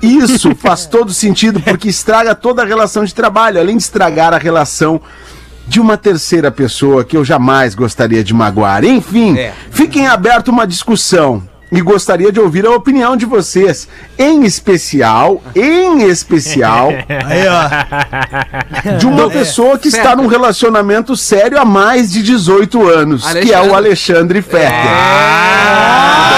[0.02, 4.38] isso faz todo sentido porque estraga toda a relação de trabalho, além de estragar a
[4.38, 5.02] relação
[5.68, 8.84] de uma terceira pessoa que eu jamais gostaria de magoar.
[8.84, 9.54] Enfim, É.
[9.70, 11.44] fiquem aberto uma discussão.
[11.72, 13.88] E gostaria de ouvir a opinião de vocês.
[14.18, 16.90] Em especial, em especial,
[17.26, 18.98] Aí, ó.
[18.98, 23.62] de uma pessoa que está num relacionamento sério há mais de 18 anos, que é
[23.62, 24.70] o Alexandre Fetter.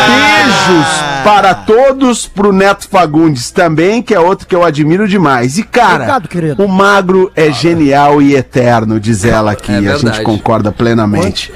[0.08, 5.58] Beijos para todos, pro Neto Fagundes também, que é outro que eu admiro demais.
[5.58, 9.72] E cara, Obrigado, o magro é genial e eterno, diz ela aqui.
[9.72, 11.54] É a gente concorda plenamente.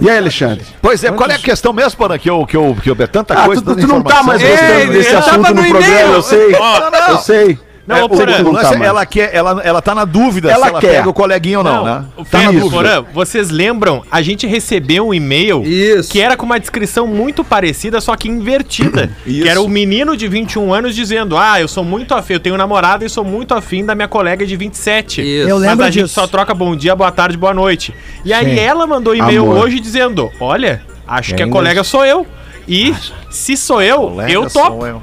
[0.00, 0.64] E aí, Alexandre?
[0.82, 3.34] Pois é, qual é a questão mesmo, Pana, que eu, que eu, que eu tanta
[3.34, 6.54] Ah, coisa, tu, tu não tá mais gostando Ei, desse assunto no programa, eu sei.
[6.54, 7.08] Ó, não.
[7.08, 7.58] Eu sei.
[7.86, 10.70] Não, É, tu O não lance ela, quer, ela, ela tá na dúvida Ela se
[10.70, 10.96] ela quer.
[10.96, 12.04] pega o coleguinha ou não, né?
[12.16, 12.70] O Tá na dúvida.
[12.70, 14.02] Porã, vocês lembram?
[14.10, 16.10] A gente recebeu um e-mail Isso.
[16.10, 19.10] que era com uma descrição muito parecida, só que invertida.
[19.24, 19.42] Isso.
[19.44, 22.56] Que era o menino de 21 anos dizendo: Ah, eu sou muito afim, eu tenho
[22.56, 25.20] namorada e sou muito afim da minha colega de 27.
[25.22, 25.48] Isso.
[25.48, 26.14] Eu Mas lembro a gente disso.
[26.14, 27.94] só troca bom dia, boa tarde, boa noite.
[28.24, 29.64] E aí ela mandou e-mail Amor.
[29.64, 32.26] hoje dizendo: Olha, acho que a colega sou eu.
[32.68, 32.92] E
[33.30, 35.02] se sou eu, Colega, eu sou topo.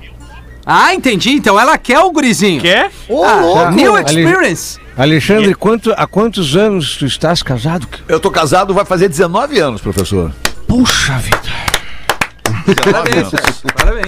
[0.65, 1.31] Ah, entendi.
[1.31, 2.61] Então ela quer o gurizinho.
[2.61, 2.91] Quer?
[3.09, 3.71] Ô, Ah, louco!
[3.71, 4.79] New experience.
[4.95, 7.87] Alexandre, quanto, há quantos anos tu estás casado?
[8.07, 10.31] Eu tô casado, vai fazer 19 anos, professor.
[10.67, 11.37] Puxa vida.
[12.65, 13.63] 19 anos.
[13.75, 14.05] Parabéns.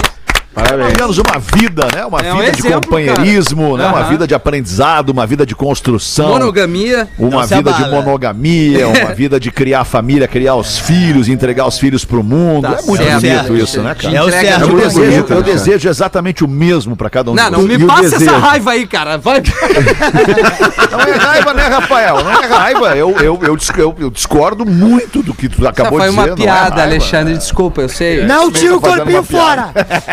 [0.56, 0.94] Parabéns.
[0.94, 2.06] Pelo menos uma vida, né?
[2.06, 3.84] Uma É um vida de exemplo, companheirismo, né?
[3.84, 3.96] cara.
[3.98, 6.30] Uma vida de aprendizado, uma vida de construção.
[6.30, 7.08] Monogamia.
[7.20, 12.06] Uma vida de monogamia, uma vida de criar família, criar os filhos, entregar os filhos
[12.06, 12.62] pro mundo.
[12.70, 14.16] Tá é muito certo, bonito isso, né, cara?
[14.16, 14.62] É o certo.
[14.62, 17.62] Eu, muito desejo, bonito, eu desejo exatamente o mesmo pra cada um Não, de não
[17.64, 18.24] me passa desejo?
[18.32, 19.18] essa raiva aí, cara.
[19.18, 19.42] Vai.
[20.92, 22.24] Não é raiva, né, Rafael?
[22.24, 22.96] Não é raiva.
[22.96, 26.20] Eu, eu, eu, eu- eu discordo muito do que tu acabou foi de dizer.
[26.22, 26.82] uma não é piada, raiva.
[26.84, 27.38] Alexandre.
[27.38, 28.26] Desculpa, eu sei.
[28.26, 29.70] Não Também tira o corpinho uma fora!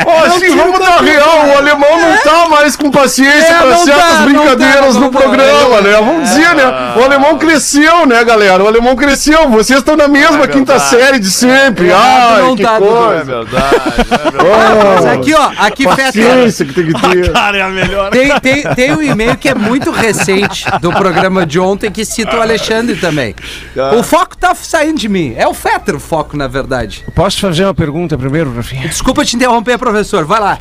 [0.07, 4.19] Ô, assim, vamos dar real, o alemão não tá mais com paciência É, pra certas
[4.19, 5.19] tá, brincadeiras tá, no tá.
[5.19, 5.93] programa, né?
[5.93, 6.95] Vamos dizer, né?
[6.97, 8.63] O alemão cresceu, né, galera?
[8.63, 9.49] O alemão cresceu.
[9.51, 11.93] Vocês estão na mesma quinta série de sempre.
[11.93, 13.25] Ai, não que tá, coisa.
[13.25, 13.77] verdade.
[14.95, 15.85] Mas aqui, ó, aqui.
[15.85, 17.33] Paciência que tem que ter.
[17.33, 18.11] Cara, é a melhor.
[18.11, 22.37] Tem, tem, tem um e-mail que é muito recente do programa de ontem que cita
[22.37, 23.35] o Alexandre também.
[23.99, 25.35] O foco tá saindo de mim.
[25.37, 27.05] É o Fetter o foco, na verdade.
[27.15, 28.89] Posso fazer uma pergunta primeiro, Rafinha?
[28.89, 30.22] Desculpa te interromper, professor.
[30.25, 30.59] Vai lá.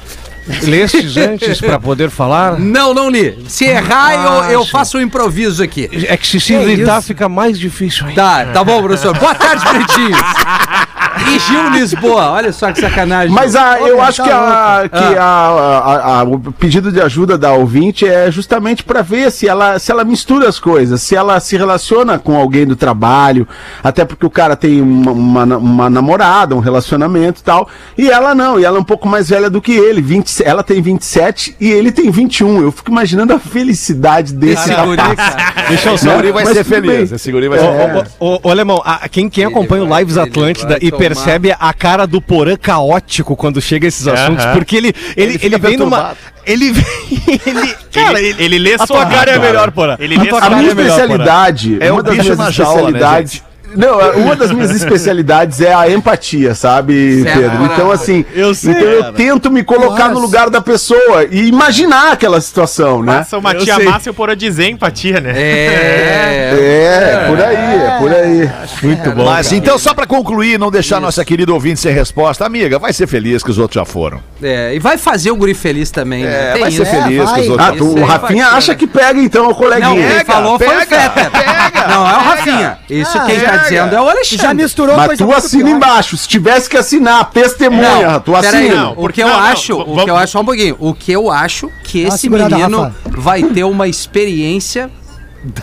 [0.64, 2.60] Lestes antes pra poder falar?
[2.60, 3.38] Não, não li.
[3.48, 5.88] Se errar, Ah, eu, eu faço um improviso aqui.
[6.08, 7.08] É que se se irritar isso?
[7.08, 8.22] fica mais difícil ainda.
[8.22, 9.16] Tá, tá bom, professor.
[9.18, 10.18] Boa tarde, pretinhos.
[11.34, 13.34] E Gil Lisboa, olha só que sacanagem.
[13.34, 15.22] Mas a, eu acho tá que, a, que Ah.
[15.22, 15.78] a,
[16.18, 19.92] a- a- o pedido de ajuda da ouvinte é justamente para ver se ela, se
[19.92, 23.48] ela mistura as coisas, se ela se relaciona com alguém do trabalho,
[23.84, 28.34] até porque o cara tem uma, uma, uma namorada, um relacionamento e tal, e ela
[28.34, 31.56] não, e ela é um pouco mais velha do que ele, 20, ela tem 27
[31.60, 32.62] e ele tem 21.
[32.62, 35.16] Eu fico imaginando a felicidade desse rapaz.
[35.16, 35.54] cara.
[35.70, 37.10] Deixa eu Esse guri vai Mas ser tudo feliz.
[37.10, 37.16] bem.
[37.16, 38.12] Esse guri vai ser feliz.
[38.20, 40.92] Ô, ô, ô, ô, Alemão, a- quem, quem acompanha o Lives Atlântida e.
[41.08, 44.54] percebe a cara do Porã caótico quando chega esses assuntos, Aham.
[44.56, 46.16] porque ele, ele, Ele vem numa.
[46.46, 46.86] Ele vem.
[47.46, 49.96] Ele, cara, ele, ele, ele lê a tua cara é a melhor, Porã.
[50.00, 51.04] Ele a lê A cara minha é melhor, Porã.
[51.04, 53.44] especialidade, É uma das minhas né, especialidades.
[53.76, 57.66] Não, é, uma das minhas especialidades é a empatia, sabe, Certo, Pedro?
[57.66, 59.14] Então, assim, Eu sei, então eu cara.
[59.14, 60.26] tento me colocar no Nossa.
[60.26, 63.18] lugar da pessoa e imaginar aquela situação, né?
[63.20, 63.86] Passa uma Eu tia sei.
[63.86, 65.32] massa e o porra dizer empatia, né?
[65.42, 66.52] É.
[66.54, 68.50] É, por aí, é por aí.
[68.84, 69.26] Muito bom.
[69.26, 73.08] Mas então, só pra concluir, não deixar nossa querida ouvinte sem resposta, amiga, vai ser
[73.08, 74.20] feliz que os outros já foram.
[74.42, 76.50] É, e vai fazer o guri feliz também, né?
[76.50, 76.92] É, Tem vai ser isso.
[76.92, 77.34] feliz vai.
[77.36, 80.10] que os outros Ah, tu, Isso o Rafinha acha que pega então o Não, coleguinha.
[80.16, 81.32] quem falou foi o pega, Fetter.
[81.32, 82.30] pega, não, é o pega.
[82.30, 82.78] Rafinha.
[82.90, 83.61] Isso Ah, quem tá pega.
[83.64, 84.44] Dizendo é o Alexandre.
[84.46, 85.76] Já misturou Mas coisa tu assina pior.
[85.76, 86.18] embaixo.
[86.18, 88.76] Se tivesse que assinar, testemunha, tu peraí, assina.
[88.84, 90.76] não, o que eu Não, não, acho, o vamos- que eu acho, só um pouquinho,
[90.80, 92.96] o que eu acho que esse menino Rafa.
[93.18, 94.90] vai ter uma experiência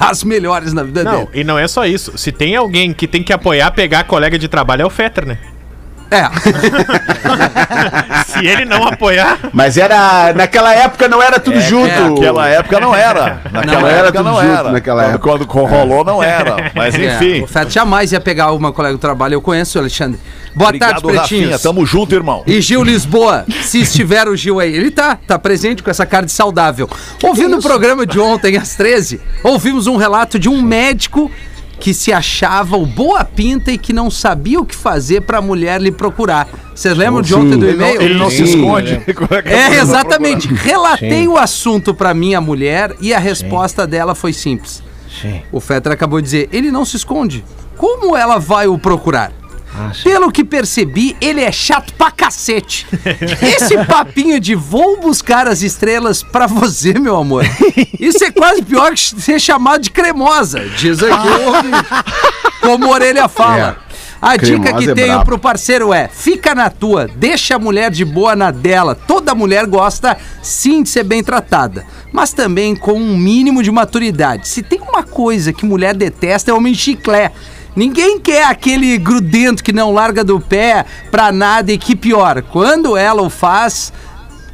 [0.01, 1.29] das melhores na vida Não, dele.
[1.35, 2.17] e não é só isso.
[2.19, 5.39] Se tem alguém que tem que apoiar, pegar colega de trabalho, é o Fetter, né?
[6.11, 6.25] É,
[8.27, 10.33] Se ele não apoiar, Mas era.
[10.33, 11.89] Naquela época não era tudo junto.
[11.91, 13.41] é, Naquela época não era.
[13.53, 14.73] Naquela Não era época tudo não junto era.
[14.73, 15.47] naquela quando, época.
[15.47, 16.71] quando rolou, não era.
[16.75, 17.43] Mas é, enfim.
[17.43, 20.19] o Fetter jamais ia pegar uma colega do trabalho, eu conheço o Alexandre.
[20.55, 21.41] Boa tarde, Obrigado, Rafinha.
[21.43, 21.63] pretinhos.
[21.63, 22.43] Tamo junto, irmão.
[22.47, 26.27] E Gil Lisboa, se estiver o Gil aí, ele tá, tá presente com essa cara
[26.27, 26.89] de saudável.
[27.23, 31.31] Ouvindo o programa de ontem às 13, ouvimos um relato de um médico
[31.81, 35.81] que se achava o boa pinta e que não sabia o que fazer pra mulher
[35.81, 36.49] lhe procurar.
[36.75, 37.35] Vocês lembram de Sim.
[37.41, 38.03] ontem do Ele não- e-mail?
[38.03, 39.01] Ele não se Sim, esconde.
[39.45, 40.49] É, exatamente.
[40.53, 44.83] Relatei o assunto pra minha mulher e a resposta dela foi simples.
[45.21, 45.41] Sim.
[45.53, 47.45] O Fetter acabou de dizer, ele não se esconde.
[47.77, 49.33] Como ela vai o procurar?
[49.75, 49.93] Ah.
[50.03, 52.87] Pelo que percebi, ele é chato pra cacete.
[53.43, 57.45] Esse papinho de vou buscar as estrelas pra você, meu amor.
[57.99, 61.29] Isso é quase pior que ser chamado de cremosa, diz aqui.
[62.61, 63.89] Como a orelha fala.
[64.21, 65.25] A dica que é tenho brabo.
[65.25, 68.95] pro parceiro é: fica na tua, deixa a mulher de boa na dela.
[68.95, 74.49] Toda mulher gosta sim de ser bem tratada, mas também com um mínimo de maturidade.
[74.49, 77.33] Se tem uma coisa que mulher detesta é homem chiclé.
[77.77, 82.97] Ninguém quer aquele grudento que não larga do pé pra nada e que pior, quando
[82.97, 83.93] ela o faz,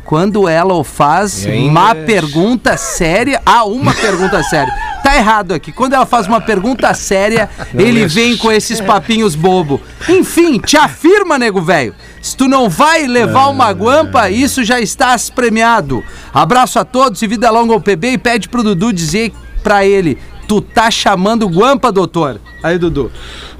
[0.04, 3.40] quando ela o faz, uma é- pergunta séria.
[3.46, 4.72] Ah, uma pergunta séria.
[5.02, 5.72] Tá errado aqui.
[5.72, 9.80] Quando ela faz uma pergunta séria, ele vem com esses papinhos bobo.
[10.08, 11.94] Enfim, te afirma, nego velho.
[12.20, 16.02] Se tu não vai levar uma guampa, isso já estás premiado.
[16.32, 20.18] Abraço a todos e vida longa ao PB e pede pro Dudu dizer pra ele.
[20.46, 22.40] Tu tá chamando guampa, doutor?
[22.62, 23.10] Aí, Dudu.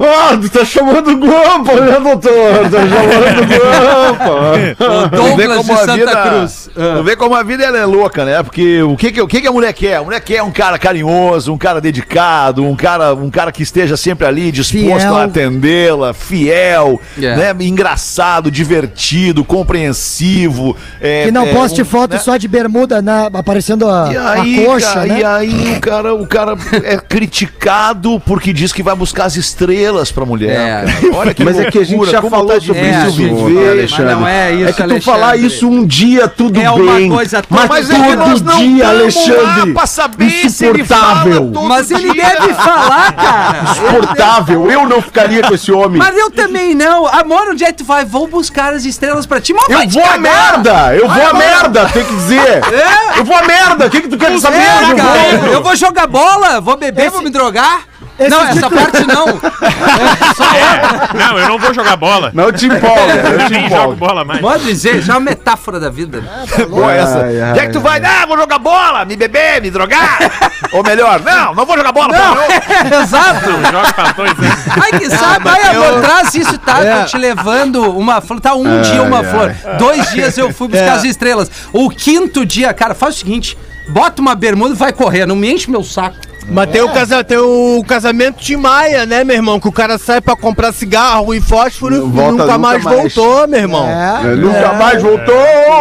[0.01, 2.71] Ah, tu tá chamando Guampa, né, doutor?
[2.71, 5.15] Tá chamando Guampa.
[5.15, 6.71] Tu vê Douglas de como a Santa vida, Cruz.
[6.75, 6.95] Ah.
[6.97, 8.43] tu vê como a vida ela é louca, né?
[8.43, 9.97] Porque o que que, o que que a mulher quer?
[9.97, 13.95] A mulher quer um cara carinhoso, um cara dedicado, um cara, um cara que esteja
[13.97, 15.15] sempre ali disposto Fiel.
[15.17, 17.37] a atendê-la, fiel, É.
[17.53, 17.57] né?
[17.61, 20.75] Engraçado, divertido, compreensivo.
[21.01, 22.19] é, Que não é, poste um, foto né?
[22.19, 25.21] só de bermuda na- aparecendo a, E a aí, coxa, cara, né?
[25.21, 30.11] e aí o cara, o cara é criticado porque diz que vai buscar as estrelas
[30.13, 30.55] pra mulher.
[30.55, 30.85] É.
[31.15, 33.89] Olha que Mas é que a gente loucura, já falou tá sobre É, isso, viver,
[33.91, 35.01] mas não é isso, É que tu Alexandre.
[35.01, 37.09] falar isso um dia, tudo É uma bem.
[37.11, 39.41] coisa tão- mas, Mas todo é que nós não dia, Alexandre.
[39.43, 41.25] lá pra saber se ele fala
[41.69, 42.25] Mas ele dia.
[42.25, 43.63] deve falar, cara.
[43.71, 44.71] Insuportável.
[44.71, 45.99] Eu não ficaria com esse homem.
[45.99, 47.07] Mas eu também não.
[47.07, 48.05] Amor, onde é que tu vai?
[48.05, 49.53] Vou buscar as estrelas pra ti.
[49.53, 50.95] Mas Eu vou a merda!
[50.95, 52.41] Eu vou a merda, tem que dizer!
[52.73, 53.19] É?
[53.21, 53.87] Eu vou a merda!
[53.87, 54.59] O que, que tu quer saber?
[54.59, 55.53] É, eu cara, vou.
[55.53, 57.81] eu vou jogar bola, vou beber, vou me drogar.
[58.19, 59.27] esse não, essa parte não.
[59.95, 61.11] É, só outra.
[61.15, 62.31] Não, eu não vou jogar bola.
[62.35, 64.41] Não te empolga, não Eu te nem jogo bola mais.
[64.41, 66.21] Pode dizer, já é uma metáfora da vida.
[66.21, 66.65] né?
[66.69, 67.19] Boa essa.
[67.25, 68.03] Ai, ai, Onde é que tu vai?
[68.05, 70.19] Ah, vou jogar bola, me beber, me drogar.
[70.73, 72.09] Ou melhor, não, não vou jogar bola.
[72.17, 73.51] Não, eu- exato.
[73.51, 74.59] Joga pra dois anos.
[74.83, 76.81] Ai, que sabe, ai, amor, traz isso, tá?
[76.85, 77.01] É.
[77.01, 78.41] Tô te levando uma flor.
[78.41, 79.55] Tá um dia uma flor.
[79.79, 80.91] Dois dias eu fui buscar É.
[80.91, 81.51] as estrelas.
[81.73, 83.57] O quinto dia, cara, faz o seguinte:
[83.89, 85.27] bota uma bermuda e vai correr.
[85.27, 86.17] Não me enche meu saco.
[86.51, 89.59] Mas tem o, casa, tem o casamento de Maia, né, meu irmão?
[89.59, 92.85] Que o cara sai pra comprar cigarro e fósforo Não e volta nunca nunca mais,
[92.85, 93.15] mais.
[93.15, 93.89] voltou, meu irmão.
[93.89, 94.27] É.
[94.27, 95.35] Ele Nunca mais voltou.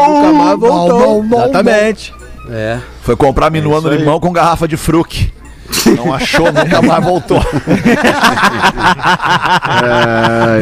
[0.07, 0.99] Nunca mais voltou.
[0.99, 2.13] bom, bom, Exatamente.
[2.49, 2.77] É.
[3.01, 3.97] Foi comprar minuano aí.
[3.97, 5.31] limão com garrafa de fruque.
[5.97, 7.41] Não achou, nunca mais voltou.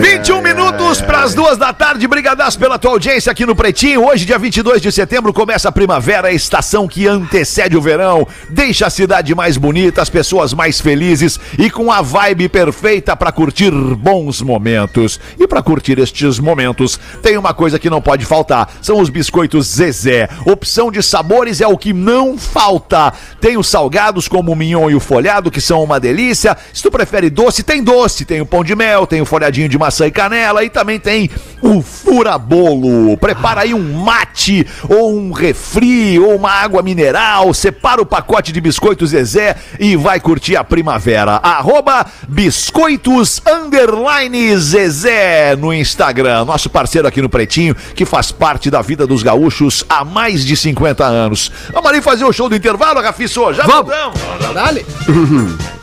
[0.01, 2.07] 21 minutos para as duas da tarde.
[2.07, 4.05] Brigadaço pela tua audiência aqui no Pretinho.
[4.07, 8.27] Hoje, dia 22 de setembro, começa a primavera, a estação que antecede o verão.
[8.49, 13.31] Deixa a cidade mais bonita, as pessoas mais felizes e com a vibe perfeita para
[13.31, 15.19] curtir bons momentos.
[15.39, 19.67] E para curtir estes momentos, tem uma coisa que não pode faltar: são os biscoitos
[19.67, 20.29] Zezé.
[20.45, 23.13] Opção de sabores é o que não falta.
[23.39, 26.55] Tem os salgados, como o mignon e o folhado, que são uma delícia.
[26.73, 28.25] Se tu prefere doce, tem doce.
[28.25, 31.29] Tem o pão de mel, tem o folhadinho de maçã e canela e também tem
[31.61, 33.17] o furabolo.
[33.17, 37.53] Prepara aí um mate ou um refri ou uma água mineral.
[37.53, 41.33] Separa o pacote de biscoitos Zezé e vai curtir a primavera.
[41.43, 46.45] Arroba biscoitos underline Zezé no Instagram.
[46.45, 50.55] Nosso parceiro aqui no Pretinho, que faz parte da vida dos gaúchos há mais de
[50.55, 51.51] 50 anos.
[51.73, 53.53] Vamos ali fazer o show do intervalo, Rafiço?
[53.53, 53.91] Já Vamos.
[53.93, 54.53] voltamos.
[54.53, 54.80] Dale.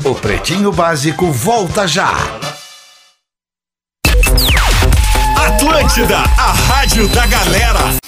[0.05, 2.13] O Pretinho Básico volta já.
[5.37, 7.99] Atlântida, a rádio da galera.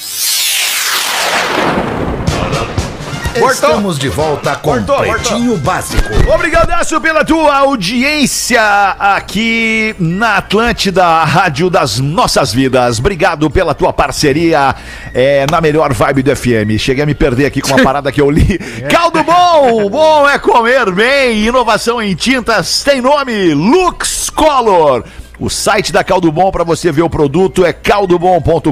[3.34, 6.02] Estamos de volta com Cortou, Pretinho Básico.
[6.34, 8.60] Obrigadaço pela tua audiência
[8.98, 12.98] aqui na Atlântida, a rádio das nossas vidas.
[12.98, 14.74] Obrigado pela tua parceria
[15.14, 16.76] é, na melhor vibe do FM.
[16.78, 18.58] Cheguei a me perder aqui com uma parada que eu li.
[18.90, 21.46] Caldo bom, bom é comer bem.
[21.46, 25.04] Inovação em tintas tem nome Lux Color.
[25.40, 28.70] O site da Caldo Bom para você ver o produto é caldobom.com.br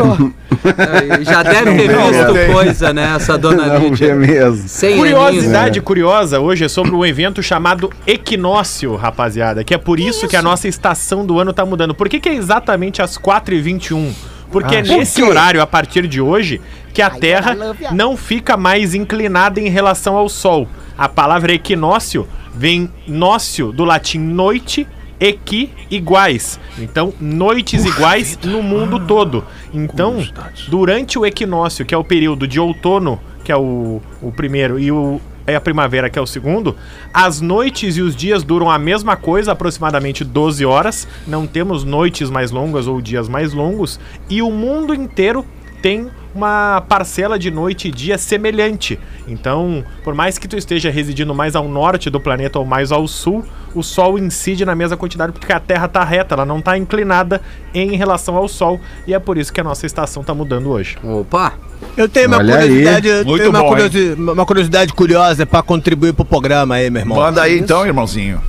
[0.65, 3.13] É, Já deve ter visto coisa, né?
[3.17, 4.15] Essa dona Não vê Lídia.
[4.15, 4.67] mesmo.
[4.67, 4.97] Sem?
[4.97, 9.63] Curiosidade curiosa hoje é sobre um evento chamado Equinócio, rapaziada.
[9.63, 11.95] Que é por isso, que a nossa estação do ano tá mudando.
[11.95, 14.13] Por que, que é exatamente às 4h21?
[14.51, 16.61] Porque é nesse horário, a partir de hoje,
[16.93, 17.57] que a Terra
[17.93, 20.67] não fica mais inclinada em relação ao Sol.
[20.97, 24.87] A palavra equinócio vem nócio, do latim noite,
[25.21, 26.59] equi, iguais.
[26.79, 29.45] Então, noites iguais no mundo todo.
[29.73, 30.27] Então,
[30.69, 34.91] durante o equinócio, que é o período de outono, que é o, o primeiro, e
[34.91, 36.77] o, é a primavera, que é o segundo,
[37.13, 41.09] as noites e os dias duram a mesma coisa, aproximadamente 12 horas.
[41.27, 43.99] Não temos noites mais longas ou dias mais longos.
[44.29, 45.45] E o mundo inteiro
[45.81, 48.99] tem uma parcela de noite e dia semelhante.
[49.27, 53.07] Então, por mais que tu esteja residindo mais ao norte do planeta ou mais ao
[53.09, 56.77] sul, o Sol incide na mesma quantidade porque a Terra está reta, ela não está
[56.79, 57.41] inclinada
[57.75, 58.81] em relação ao Sol.
[59.07, 60.97] E é por isso que a nossa estação está mudando hoje.
[61.03, 61.55] Opa!
[61.97, 66.25] Eu tenho uma Olha curiosidade, tenho uma, bom, curiosi- uma curiosidade curiosa pra contribuir pro
[66.25, 67.19] programa aí, meu irmão.
[67.19, 68.41] Manda aí então, irmãozinho.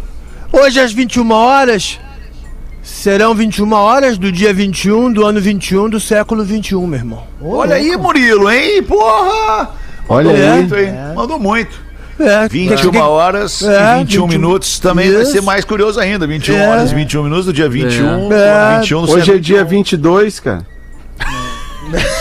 [0.51, 1.99] Hoje às 21 horas
[2.89, 7.23] serão 21 horas do dia 21 do ano 21 do século 21, meu irmão.
[7.41, 8.84] Olha aí, Murilo, hein?
[8.84, 9.69] Porra!
[10.08, 10.58] Olha Mandou aí.
[10.60, 10.93] muito, hein?
[11.15, 11.89] Mandou muito.
[12.19, 15.32] É, 21 que- horas É, e 21 21 minutos também vai Isso.
[15.32, 16.28] ser mais curioso ainda.
[16.28, 16.67] 21 É.
[16.67, 18.30] horas e 21 minutos do dia 21.
[18.34, 18.80] É.
[18.80, 19.69] 21 do Hoje é dia 21.
[19.78, 20.65] 22, cara.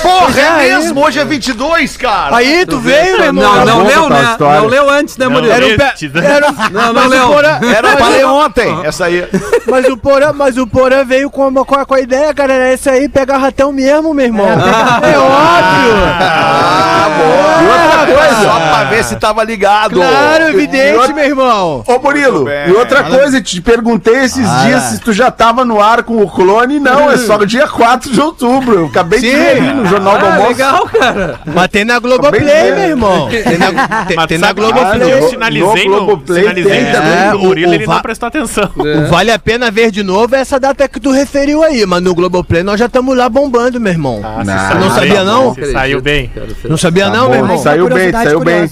[0.03, 1.01] Porra, é Aí- mesmo?
[1.05, 2.37] Hoje é 22, cara.
[2.37, 3.55] Aí tu veio, meu irmão.
[3.57, 4.37] Não, não leu, né?
[4.39, 5.53] Não leu antes, né, Murilo?
[5.53, 6.27] Era um pé- né?
[6.37, 7.29] era- Não, não o leu.
[7.29, 9.27] Porã- Era pra ler ontem, essa aí.
[9.67, 12.53] Mas o Porã, mas o Porã veio com, uma, com, a, com a ideia, cara,
[12.53, 14.47] era esse aí, pegar ratão mesmo, meu irmão.
[14.49, 15.95] É, óbvio.
[16.21, 17.59] Ah, boa.
[17.63, 19.95] E outra coisa, só pra ver se tava ligado.
[19.97, 21.85] Claro, evidente, outra- meu irmão.
[21.87, 22.69] Ô, Murilo, bem.
[22.69, 26.31] e outra coisa, te perguntei esses dias se tu já tava no ar com o
[26.31, 26.79] clone.
[26.81, 28.75] Não, é só no dia 4 de outubro.
[28.81, 29.37] Eu acabei de Sim.
[29.37, 30.49] ver no Jornal do Ah, Almoço.
[30.49, 31.41] legal, cara.
[31.47, 33.29] Mas tem na Globoplay, meu irmão.
[33.29, 35.13] Tem na, tem, tem na Globoplay.
[35.13, 38.71] Eu sinalizei no Globoplay sinalizei tem do Murilo, O- o ele não prestou atenção.
[38.77, 42.03] O Vale a Pena Ver de novo é essa data que tu referiu aí, mas
[42.03, 44.21] no Globoplay nós já estamos lá bombando, meu irmão.
[44.25, 44.43] Ah,
[44.79, 44.91] Não.
[44.95, 45.55] sabia, não?
[45.73, 46.31] Saiu bem.
[46.69, 47.59] Não sabia Tá não, meu irmão?
[47.59, 48.69] Saiu bem, Curiosidade saiu bem.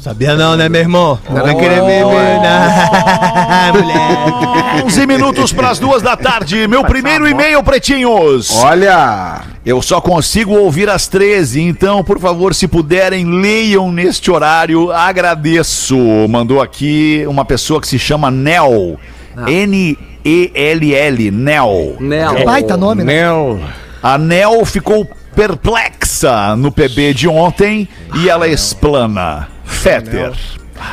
[0.00, 1.18] Sabia não, né, meu irmão?
[1.28, 2.04] Não vai querer ver,
[2.40, 3.70] né?
[3.74, 4.86] Moleque.
[4.86, 6.66] 11 minutos pras duas da tarde.
[6.66, 8.50] Meu primeiro e-mail, pretinhos.
[8.62, 14.90] Olha, Eu só consigo ouvir às 13, então, por favor, se puderem, leiam neste horário.
[14.90, 15.96] Agradeço.
[16.30, 18.98] Mandou aqui uma pessoa que se chama Nel.
[19.46, 21.96] N-E-L-L, Nel.
[22.00, 22.44] Nel.
[22.46, 23.12] Baita nome, né?
[23.12, 23.60] Mel.
[24.02, 29.48] A Nel ficou perplexa no PB de ontem e ela explana.
[29.70, 30.32] Fetter,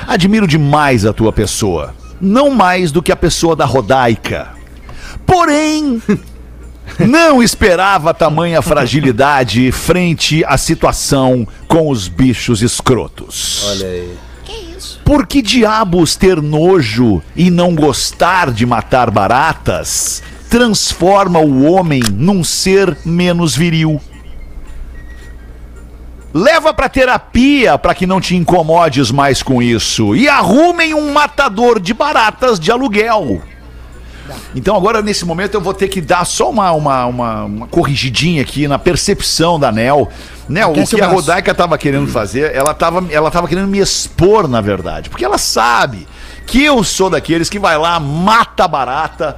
[0.07, 1.93] admiro demais a tua pessoa.
[2.21, 4.49] Não mais do que a pessoa da Rodaica.
[5.25, 6.01] Porém,
[6.99, 13.65] não esperava tamanha fragilidade frente à situação com os bichos escrotos.
[13.67, 14.17] Olha aí.
[15.03, 22.43] Por que diabos ter nojo e não gostar de matar baratas transforma o homem num
[22.43, 24.01] ser menos viril?
[26.38, 31.79] Leva pra terapia pra que não te incomodes mais com isso e arrumem um matador
[31.79, 33.41] de baratas de aluguel.
[34.55, 38.43] Então agora nesse momento eu vou ter que dar só uma, uma, uma, uma corrigidinha
[38.43, 40.09] aqui na percepção da Nel.
[40.47, 41.07] Nel, o que a.
[41.07, 45.09] Rodaica tava querendo fazer, ela tava, ela tava querendo me expor, na verdade.
[45.09, 46.07] Porque ela sabe
[46.45, 49.38] que eu sou daqueles que vai lá, mata a barata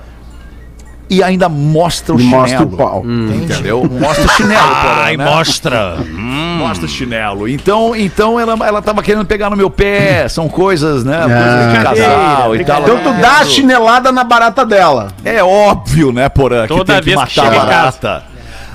[1.10, 2.42] e ainda mostra o me chinelo.
[2.42, 3.04] mostra o pau.
[3.06, 3.84] Entendeu?
[3.84, 4.70] Mostra o chinelo.
[5.04, 5.98] Ai, mostra.
[5.98, 7.48] Mostra o chinelo.
[7.48, 10.28] Então, então ela, ela tava querendo pegar no meu pé.
[10.30, 11.20] São coisas, né?
[11.20, 12.82] Coisas de casal e tal.
[12.84, 15.08] Então tu dá a chinelada na barata dela.
[15.26, 18.24] É óbvio, né, Porã, que Toda tem que vez que matar a chega em barata.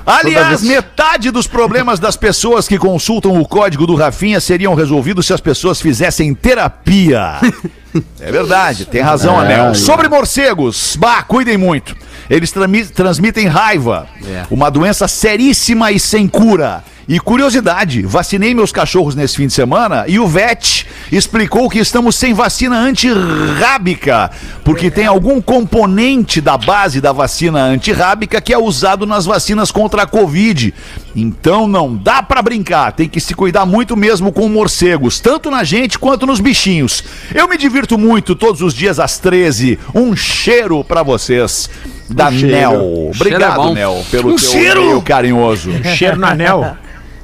[0.05, 5.33] Aliás, metade dos problemas das pessoas que consultam o código do Rafinha seriam resolvidos se
[5.33, 7.39] as pessoas fizessem terapia.
[8.19, 9.73] É verdade, tem razão, É, Anel.
[9.73, 11.95] Sobre morcegos, bah, cuidem muito.
[12.29, 12.53] Eles
[12.93, 14.45] transmitem raiva, É.
[14.49, 16.83] uma doença seríssima e sem cura.
[17.07, 22.15] E curiosidade, vacinei meus cachorros nesse fim de semana e o vet explicou que estamos
[22.15, 24.31] sem vacina antirrábica,
[24.63, 30.01] porque tem algum componente da base da vacina antirrábica que é usado nas vacinas contra
[30.01, 30.73] a Covid.
[31.15, 35.63] Então não dá pra brincar, tem que se cuidar muito mesmo com morcegos, tanto na
[35.63, 37.03] gente quanto nos bichinhos.
[37.35, 39.77] Eu me divirto muito todos os dias às 13.
[39.93, 41.69] Um cheiro pra vocês.
[42.09, 42.47] Da cheiro.
[42.55, 43.11] Nel.
[43.15, 43.73] Obrigado, é bom.
[43.73, 45.01] Nel, pelo Um teu cheiro.
[45.01, 45.71] carinhoso.
[45.95, 46.77] Cheiro no anel.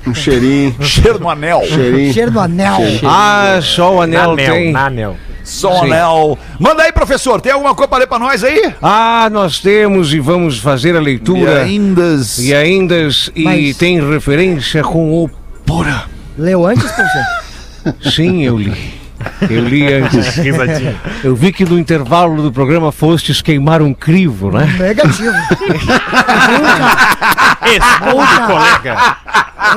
[0.07, 1.61] Um cheirinho, cheiro no anel.
[1.67, 2.13] cheirinho.
[2.13, 2.77] Cheiro do anel.
[3.03, 4.71] Ah, só o Na anel anel, tem.
[4.71, 5.17] na anel.
[5.43, 6.37] Só anel.
[6.59, 7.39] Manda aí, professor.
[7.41, 8.73] Tem alguma coisa pra ler pra nós aí?
[8.81, 11.61] Ah, nós temos e vamos fazer a E leitura.
[11.61, 12.03] ainda.
[12.39, 12.95] E ainda
[13.35, 15.29] e Mas- tem referência com o
[15.65, 16.01] Porã.
[16.37, 18.01] Leu antes, professor?
[18.11, 19.00] Sim, eu li.
[19.49, 20.37] Eu li antes.
[21.23, 24.65] Eu vi que no intervalo do programa fostes queimar um crivo, né?
[24.79, 25.31] Negativo.
[27.61, 29.17] Responde, colega.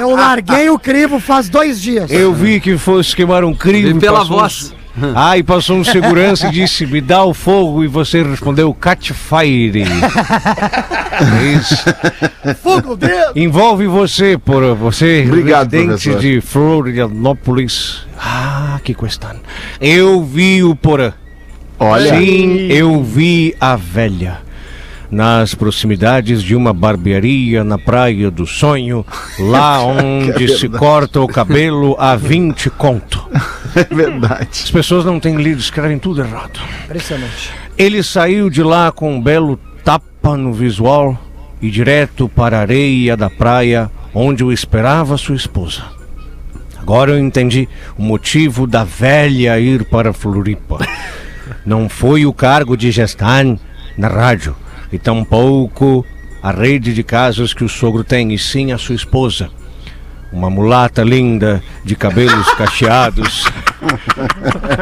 [0.00, 2.10] Eu larguei o crivo faz dois dias.
[2.10, 3.96] Eu vi que fosse queimar um crivo.
[3.96, 4.74] E pela passou voz.
[5.14, 7.82] Ah, e passou um segurança e disse: Me dá o fogo.
[7.82, 9.82] E você respondeu: Cat Fire.
[9.82, 11.84] É isso.
[12.62, 13.32] Fogo dentro.
[13.36, 16.20] Envolve você, por você, Obrigado, residente professor.
[16.20, 18.06] de Florianópolis.
[18.18, 19.34] Ah, que questão.
[19.80, 21.12] Eu vi o Porã.
[21.78, 22.16] Olha.
[22.18, 24.43] Sim, eu vi a velha.
[25.14, 29.06] Nas proximidades de uma barbearia na Praia do Sonho,
[29.38, 33.24] lá onde se corta o cabelo a 20 conto.
[33.76, 34.48] É verdade.
[34.52, 36.60] As pessoas não têm lido, escrevem tudo errado.
[36.84, 37.50] Impressionante.
[37.76, 41.18] Ele saiu de lá com um belo tapa no visual
[41.60, 45.82] e direto para a areia da praia, onde o esperava sua esposa.
[46.78, 50.78] Agora eu entendi o motivo da velha ir para Floripa.
[51.66, 53.58] Não foi o cargo de gestão
[53.98, 54.54] na rádio,
[54.94, 56.06] e tampouco
[56.40, 59.48] a rede de casas que o sogro tem, e sim a sua esposa.
[60.32, 63.44] uma mulata linda, de cabelos cacheados,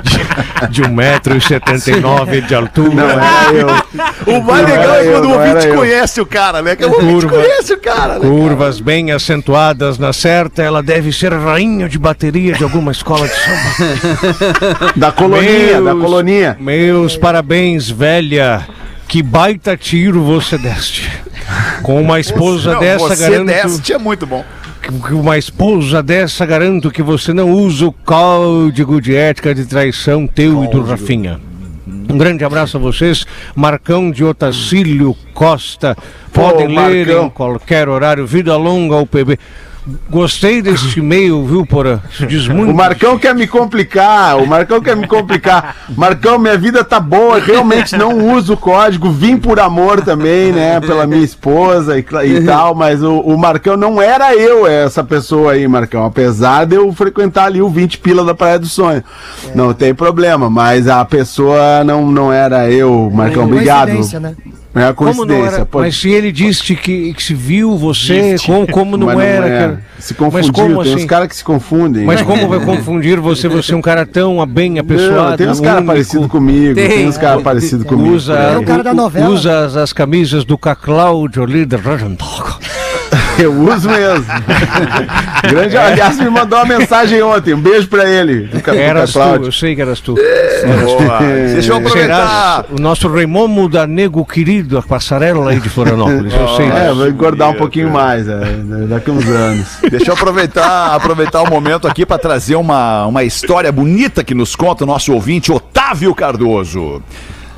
[0.03, 2.95] de, de 1,79m de altura.
[2.95, 4.35] Não era eu.
[4.35, 6.75] O mais legal é quando eu, o ouvinte conhece o cara, né?
[6.75, 7.37] Que o ouvinte Curva.
[7.43, 8.21] conhece o cara, né?
[8.21, 13.35] Curvas bem acentuadas na certa, ela deve ser rainha de bateria de alguma escola de
[13.35, 14.93] samba.
[14.97, 16.57] Da colonia, da Meus- colonia.
[16.59, 18.67] Meus parabéns, velha.
[19.13, 21.07] Que baita tiro você deste.
[21.83, 23.47] Com uma esposa Não, dessa, você garanto.
[23.47, 24.43] deste é muito bom.
[25.03, 30.27] Com uma esposa dessa, garanto que você não usa o código de ética de traição
[30.27, 31.39] teu e do Rafinha.
[31.87, 33.27] Um grande abraço a vocês.
[33.55, 35.95] Marcão de Otacílio Costa.
[36.33, 37.27] Podem ler Marcão.
[37.27, 38.27] em qualquer horário.
[38.27, 39.39] Vida longa ao PB.
[40.09, 41.99] Gostei deste e-mail, viu, Porã?
[42.09, 42.71] Isso diz muito.
[42.71, 45.77] O Marcão quer me complicar, o Marcão quer me complicar.
[45.97, 50.81] Marcão, minha vida tá boa, realmente não uso o código, vim por amor também, né,
[50.81, 55.53] pela minha esposa e, e tal, mas o, o Marcão não era eu, essa pessoa
[55.53, 59.03] aí, Marcão, apesar de eu frequentar ali o 20 pila da Praia do Sonho.
[59.53, 63.89] Não tem problema, mas a pessoa não, não era eu, Marcão, obrigado.
[63.89, 64.35] Coincidência, né?
[64.75, 65.57] É a Como não coincidência.
[65.57, 65.67] era?
[65.67, 65.81] pô.
[65.81, 69.47] Mas se ele disse que, que se viu você, como, como não Mas era?
[69.47, 69.59] é.
[69.59, 69.81] cara?
[69.99, 71.07] Se Mas confundiu, como tem uns assim?
[71.07, 72.05] caras que se confundem.
[72.07, 72.27] Mas né?
[72.27, 73.49] como vai confundir você?
[73.49, 75.31] Você é um cara tão bem apessoado.
[75.31, 77.09] Não, tem uns caras parecidos comigo, tem, Tem.
[77.09, 78.15] uns caras parecidos comigo.
[78.15, 79.29] Usa, Era o cara da novela.
[79.29, 81.79] usa as, as camisas do Caclaudio ali da.
[83.39, 84.25] Eu uso mesmo.
[85.49, 87.55] Grande, aliás, me mandou uma mensagem ontem.
[87.55, 88.47] Um beijo pra ele.
[88.47, 90.15] do do Eras tu, eu sei que eras tu.
[90.15, 91.19] Boa.
[91.53, 92.65] Deixa eu aproveitar.
[92.65, 96.33] Serás o nosso Raimundo da Nego querido, a passarela aí de Florianópolis.
[96.33, 98.41] Eu sei É, vou engordar um pouquinho mais, é,
[98.89, 99.69] daqui uns anos.
[99.91, 104.55] Deixa eu aproveitar, aproveitar o momento aqui para trazer uma, uma história bonita que nos
[104.55, 107.03] conta o nosso ouvinte Otávio Cardoso.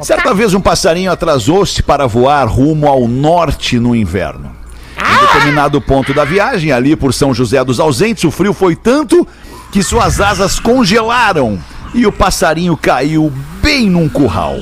[0.01, 4.64] Certa vez um passarinho atrasou-se para voar rumo ao norte no inverno.
[4.97, 9.27] Em determinado ponto da viagem, ali por São José dos Ausentes, o frio foi tanto
[9.73, 11.59] que suas asas congelaram
[11.93, 13.33] e o passarinho caiu
[13.63, 14.57] bem num curral.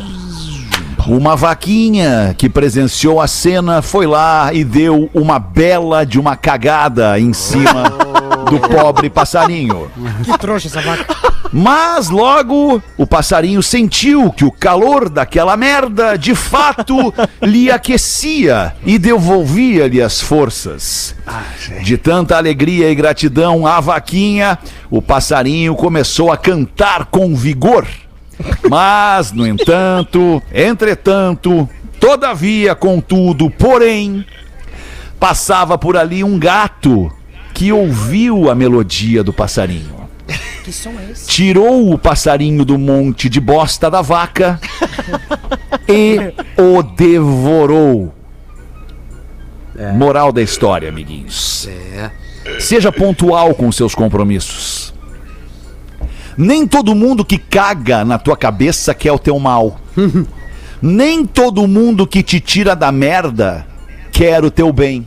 [1.06, 7.18] Uma vaquinha que presenciou a cena foi lá e deu uma bela de uma cagada
[7.18, 7.84] em cima
[8.48, 9.90] do pobre passarinho.
[10.24, 11.31] Que trouxa essa vaca.
[11.52, 18.98] Mas logo o passarinho sentiu que o calor daquela merda de fato lhe aquecia e
[18.98, 21.14] devolvia-lhe as forças.
[21.82, 24.58] De tanta alegria e gratidão à vaquinha,
[24.90, 27.86] o passarinho começou a cantar com vigor.
[28.68, 31.68] Mas, no entanto, entretanto,
[32.00, 34.24] todavia, contudo, porém,
[35.20, 37.12] passava por ali um gato
[37.52, 40.01] que ouviu a melodia do passarinho
[40.62, 41.26] Que som é esse?
[41.26, 44.60] tirou o passarinho do monte de bosta da vaca
[45.88, 48.14] e o devorou.
[49.96, 51.68] Moral da história, amiguinhos.
[51.68, 52.10] É.
[52.60, 54.92] Seja pontual com seus compromissos.
[56.36, 59.80] Nem todo mundo que caga na tua cabeça quer o teu mal.
[60.80, 63.66] Nem todo mundo que te tira da merda
[64.10, 65.06] quer o teu bem.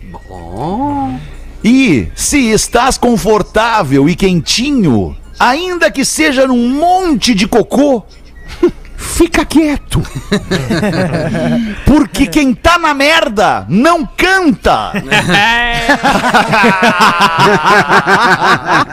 [1.63, 8.03] E se estás confortável e quentinho, ainda que seja num monte de cocô,
[8.97, 10.01] fica quieto.
[11.85, 14.91] Porque quem tá na merda não canta.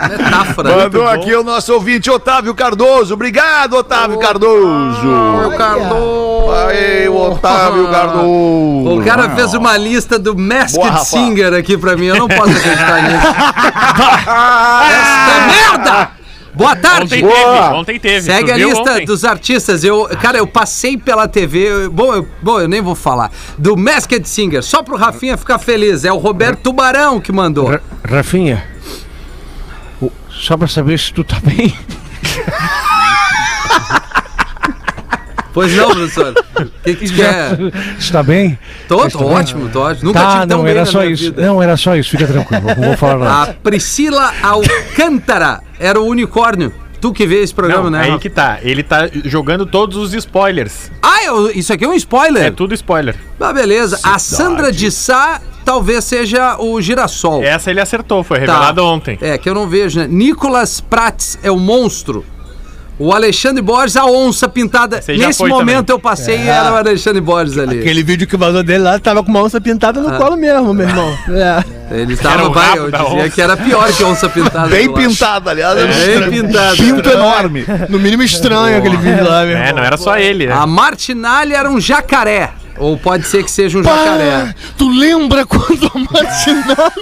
[0.08, 0.76] Metáfora.
[0.76, 3.14] Mandou aqui o nosso ouvinte Otávio Cardoso.
[3.14, 5.08] Obrigado, Otávio Cardoso.
[5.46, 6.52] O Cardoso.
[6.68, 9.00] Aí, o Otávio Cardoso.
[9.00, 10.98] O cara fez uma lista do Masked Boa.
[10.98, 12.06] Singer aqui pra mim.
[12.06, 13.26] Eu não posso acreditar nisso.
[14.92, 16.21] Esta merda!
[16.54, 17.04] Boa tarde!
[17.14, 17.34] Ontem Boa.
[17.62, 18.20] teve, ontem teve.
[18.26, 19.06] Segue Tu a lista ontem?
[19.06, 19.82] dos artistas.
[19.84, 21.58] Eu, cara, eu passei pela TV.
[21.66, 23.30] eu- bom, eu, bom, eu nem vou falar.
[23.56, 26.04] Do Masked Singer, só pro Rafinha ficar feliz.
[26.04, 27.68] É o Roberto Tubarão que mandou.
[27.70, 28.62] Ra- Rafinha,
[30.30, 31.74] só pra saber se tu tá bem.
[35.52, 36.34] Pois não, professor.
[36.56, 37.58] O que, que quer?
[37.98, 38.58] Está bem?
[38.88, 40.06] Tô, tô ótimo, tô ótimo.
[40.06, 41.24] Nunca tá, tive tão não, bem era na só minha isso.
[41.24, 41.42] vida.
[41.46, 42.62] Não, era só isso, fica tranquilo.
[42.78, 43.58] Não vou falar A nada.
[43.62, 46.72] Priscila Alcântara era o unicórnio.
[47.00, 48.02] Tu que vê esse programa, Não, né?
[48.12, 48.58] aí que tá.
[48.62, 50.88] Ele tá jogando todos os spoilers.
[51.02, 52.44] Ah, eu- isso aqui é um spoiler?
[52.44, 53.16] É tudo spoiler.
[53.40, 53.98] Ah, beleza.
[54.04, 57.42] A Sandra de Sá talvez seja o girassol.
[57.42, 58.40] Essa ele acertou, foi Tá.
[58.52, 59.18] revelado ontem.
[59.20, 60.06] É, que eu não vejo, né?
[60.08, 62.24] Nicolas Prates é o monstro.
[63.04, 65.02] O Alexandre Borges, a onça pintada.
[65.06, 65.94] Já Nesse foi momento também.
[65.94, 67.80] eu passei e era o Alexandre Borges ali.
[67.80, 70.18] Aquele vídeo que vazou dele lá tava com uma onça pintada no Ah.
[70.18, 71.18] colo mesmo, meu irmão.
[71.32, 71.64] É.
[71.90, 73.28] Ele Era estava, o rabo eu da dizia onça.
[73.30, 74.68] que era pior que onça pintada.
[74.68, 75.08] Bem eu acho.
[75.08, 75.76] pintado, aliás.
[75.78, 76.76] Bem pintado.
[76.76, 77.64] Pinto enorme.
[77.88, 79.76] No mínimo estranho aquele vídeo lá, meu É, irmão.
[79.76, 80.54] não era só ele, né?
[80.54, 82.50] A Martinalha era um jacaré.
[82.78, 84.54] Ou pode ser que seja um jacaré.
[84.78, 86.92] Tu lembra quando a Martinalha...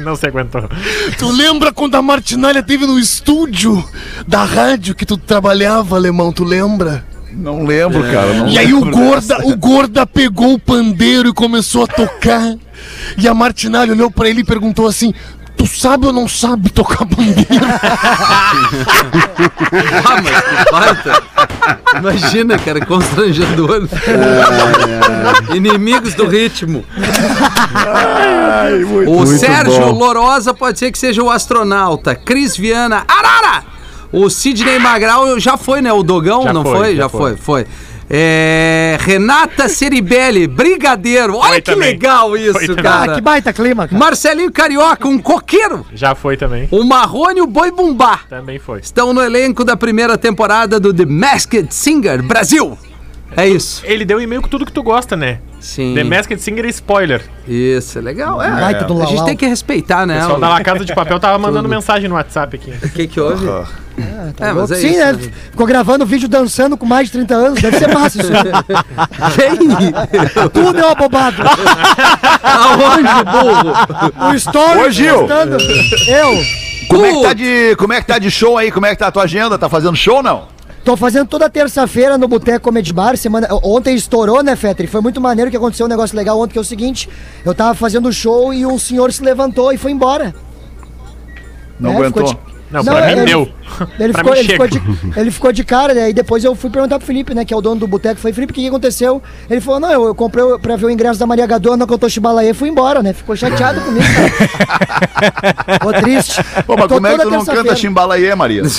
[0.00, 0.68] Não se aguentou.
[1.18, 3.82] Tu lembra quando a Martinalha teve no estúdio
[4.26, 6.32] da rádio que tu trabalhava, alemão?
[6.32, 7.04] Tu lembra?
[7.32, 8.34] Não lembro, cara.
[8.34, 9.46] não E aí o Gorda, dessa.
[9.46, 12.56] o Gorda pegou o pandeiro e começou a tocar.
[13.16, 15.14] E a Martinalha olhou pra ele e perguntou assim:
[15.60, 17.46] Tu sabe ou não sabe tocar pandeiro?
[19.72, 21.22] Ah, mas que baita.
[21.98, 23.86] Imagina, cara, constrangedor.
[25.54, 26.84] Inimigos do ritmo.
[29.06, 32.14] o Sérgio Lorosa pode ser que seja o astronauta.
[32.14, 33.64] Cris Viana, Arara!
[34.12, 35.92] O Sidney Magral já foi, né?
[35.92, 36.96] O Dogão, Já não foi, foi?
[36.96, 37.20] já Já foi.
[37.20, 37.66] foi, foi.
[38.12, 41.36] É, Renata Ceribelli, Brigadeiro.
[41.36, 41.90] Olha Foi que também.
[41.90, 42.80] legal isso, Foi também.
[42.80, 43.14] Ah, cara.
[43.14, 43.96] que baita clima, cara.
[43.98, 45.86] Marcelinho Carioca, um coqueiro.
[45.94, 46.66] Já foi também.
[46.72, 48.20] O Marrone e o Boi Bumbá.
[48.28, 48.80] Também foi.
[48.80, 52.76] Estão no elenco da primeira temporada do The Masked Singer Brasil.
[53.36, 53.82] É isso.
[53.84, 55.38] Ele deu e-mail com tudo que tu gosta, né?
[55.60, 55.94] Sim.
[55.94, 57.22] The Masked Singer spoiler.
[57.46, 58.42] Isso, é legal.
[58.42, 59.26] É, Baita do a gente Lalau.
[59.26, 60.18] tem que respeitar, O né?
[60.18, 62.72] pessoal o- da La Casa de Papel tava mandando mensagem no WhatsApp aqui.
[62.82, 63.46] O que que houve?
[64.40, 64.98] é, mas é Sim, isso.
[64.98, 65.12] né?
[65.12, 65.18] né?
[65.50, 67.60] Ficou gravando vídeo dançando com mais de 30 anos.
[67.60, 68.32] Deve ser massa isso.
[69.36, 70.50] Quem?
[70.50, 71.36] Tudo é uma bobada.
[72.42, 74.30] Aonde, burro?
[74.30, 75.26] O story Ô, Gil.
[76.08, 76.42] Eu
[76.88, 78.72] Como é, que tá de, como é que tá de show aí?
[78.72, 79.58] Como é que tá a tua agenda?
[79.58, 80.48] Tá fazendo show ou não?
[80.84, 83.16] Tô fazendo toda terça-feira no Boteco Comedy Bar.
[83.16, 83.48] Semana...
[83.62, 84.86] Ontem estourou, né, Fetter?
[84.86, 87.08] E Foi muito maneiro que aconteceu um negócio legal ontem, que é o seguinte:
[87.44, 90.34] eu tava fazendo show e um senhor se levantou e foi embora.
[91.78, 92.28] Não É, aguentou?
[92.28, 93.48] ficou de- Não, pra mim ele- deu.
[93.98, 94.82] Ele ficou, ele, ficou de,
[95.16, 96.10] ele ficou de cara, né?
[96.10, 97.44] E depois eu fui perguntar pro Felipe, né?
[97.44, 98.20] Que é o dono do boteco.
[98.20, 99.22] Falei, Felipe, o que, que aconteceu?
[99.48, 102.08] Ele falou, não, eu, eu comprei pra ver o ingresso da Maria Gadona, não cantou
[102.08, 103.12] Chibalaê, fui embora, né?
[103.12, 105.74] Ficou chateado comigo, cara.
[105.74, 106.42] Ficou triste.
[106.66, 108.62] Pô, mas Tô como é que tu não canta Chimbalaê, Maria?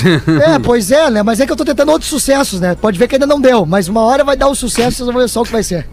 [0.45, 1.23] É, pois é, né?
[1.23, 2.75] Mas é que eu tô tentando outros sucessos, né?
[2.79, 5.17] Pode ver que ainda não deu, mas uma hora vai dar o sucesso, vocês vão
[5.21, 5.87] ver só o que vai ser.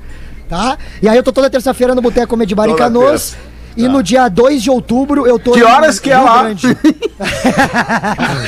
[0.48, 0.78] Tá?
[1.02, 3.32] E aí eu tô toda terça-feira no Boteco Comedy Bar em Canoas.
[3.32, 3.47] terça.
[3.78, 6.42] E no dia 2 de outubro eu tô Que em horas que é Rio lá?
[6.42, 6.76] Grande.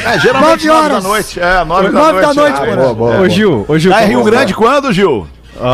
[0.04, 1.04] É, geralmente Nove 9 da horas.
[1.04, 1.40] noite.
[1.40, 2.26] É, 9 da Nove noite.
[2.26, 3.28] da noite, Ah, boa, boa, Ô.
[3.28, 3.90] Gil, ô, Gil.
[3.92, 4.24] Tá em tá Rio bom.
[4.24, 5.26] Grande quando, Gil?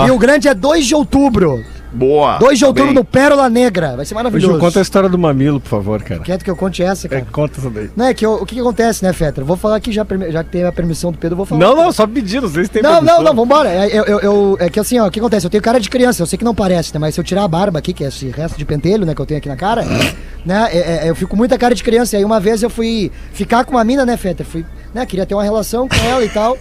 [0.05, 1.63] Rio Grande é 2 de outubro.
[1.97, 2.39] Boa.
[2.39, 3.97] 2 de Tá outubro no Pérola Negra.
[3.97, 4.53] Vai ser maravilhoso.
[4.53, 6.21] Gil, conta a história do mamilo, por favor, cara.
[6.21, 7.27] Quer que eu conte essa, É, cara?
[7.33, 7.91] conta isso daí.
[7.97, 9.45] Não, é que eu- o que, que acontece, né, Fetra?
[9.45, 11.61] Vou falar aqui já, já que tem a permissão do Pedro, vou falar.
[11.61, 13.69] Não, não, só sei se tem Não, não, não, vambora.
[13.71, 15.47] É, eu, eu- eu- é que assim, ó, o que acontece?
[15.47, 16.99] Eu tenho cara de criança, eu sei que não parece, né?
[17.01, 19.21] Mas se eu tirar a barba aqui, que é esse resto de pentelho, né, que
[19.21, 19.83] eu tenho aqui na cara,
[20.45, 20.69] né?
[20.73, 22.17] é- é- eu fico com muita cara de criança.
[22.17, 24.45] E aí uma vez eu fui ficar com uma mina, né, Fetter?
[24.45, 26.57] Fui, né, queria ter uma relação com ela e tal.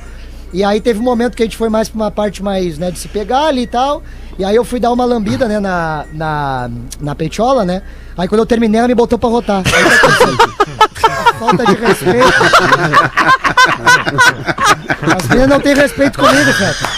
[0.55, 2.89] E aí teve um momento que a gente foi mais pra uma parte mais, né,
[2.89, 4.01] de se pegar ali e tal.
[4.39, 7.81] E aí eu fui dar uma lambida, né, na, na, na peitola, né?
[8.17, 9.63] Aí quando eu terminei, ela me botou pra rotar.
[9.67, 9.83] Aí.
[11.37, 12.27] Falta de respeito.
[15.17, 16.89] As meninas não têm respeito comigo, Fetter.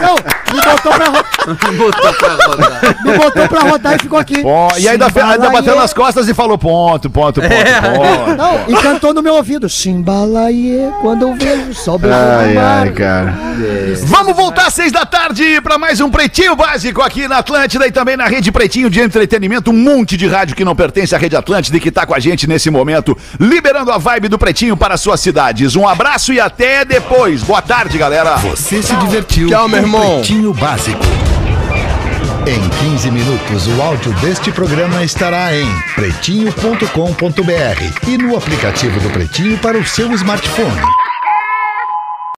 [0.00, 0.14] Não,
[0.54, 1.24] me botou pra, ro-
[1.76, 2.96] Botou pra rodar.
[3.04, 4.42] me botou pra rodar e ficou aqui.
[4.42, 8.36] Bom, e ainda, fe- ainda bateu nas costas e falou ponto, ponto, ponto, ponto.
[8.36, 9.68] Não, e cantou no meu ouvido.
[9.68, 12.92] Chimbalaie, quando eu vejo sol beijando o mar.
[12.92, 13.34] cara.
[14.04, 17.92] Vamos voltar às seis da tarde para mais um Pretinho Básico aqui na Atlântida e
[17.92, 19.70] também na Rede Pretinho de Entretenimento.
[19.70, 22.20] Um monte de rádio que não pertence à Rede Atlântida e que tá com a
[22.20, 25.74] gente nesse momento, liberando a vibe do Pretinho para suas cidades.
[25.76, 27.42] Um abraço e até depois.
[27.46, 28.36] Boa tarde, galera.
[28.36, 30.16] Você se divertiu Tchau, meu irmão.
[30.16, 31.04] Pretinho Básico.
[32.46, 39.58] Em 15 minutos, o áudio deste programa estará em pretinho.com.br e no aplicativo do Pretinho
[39.58, 41.03] para o seu smartphone.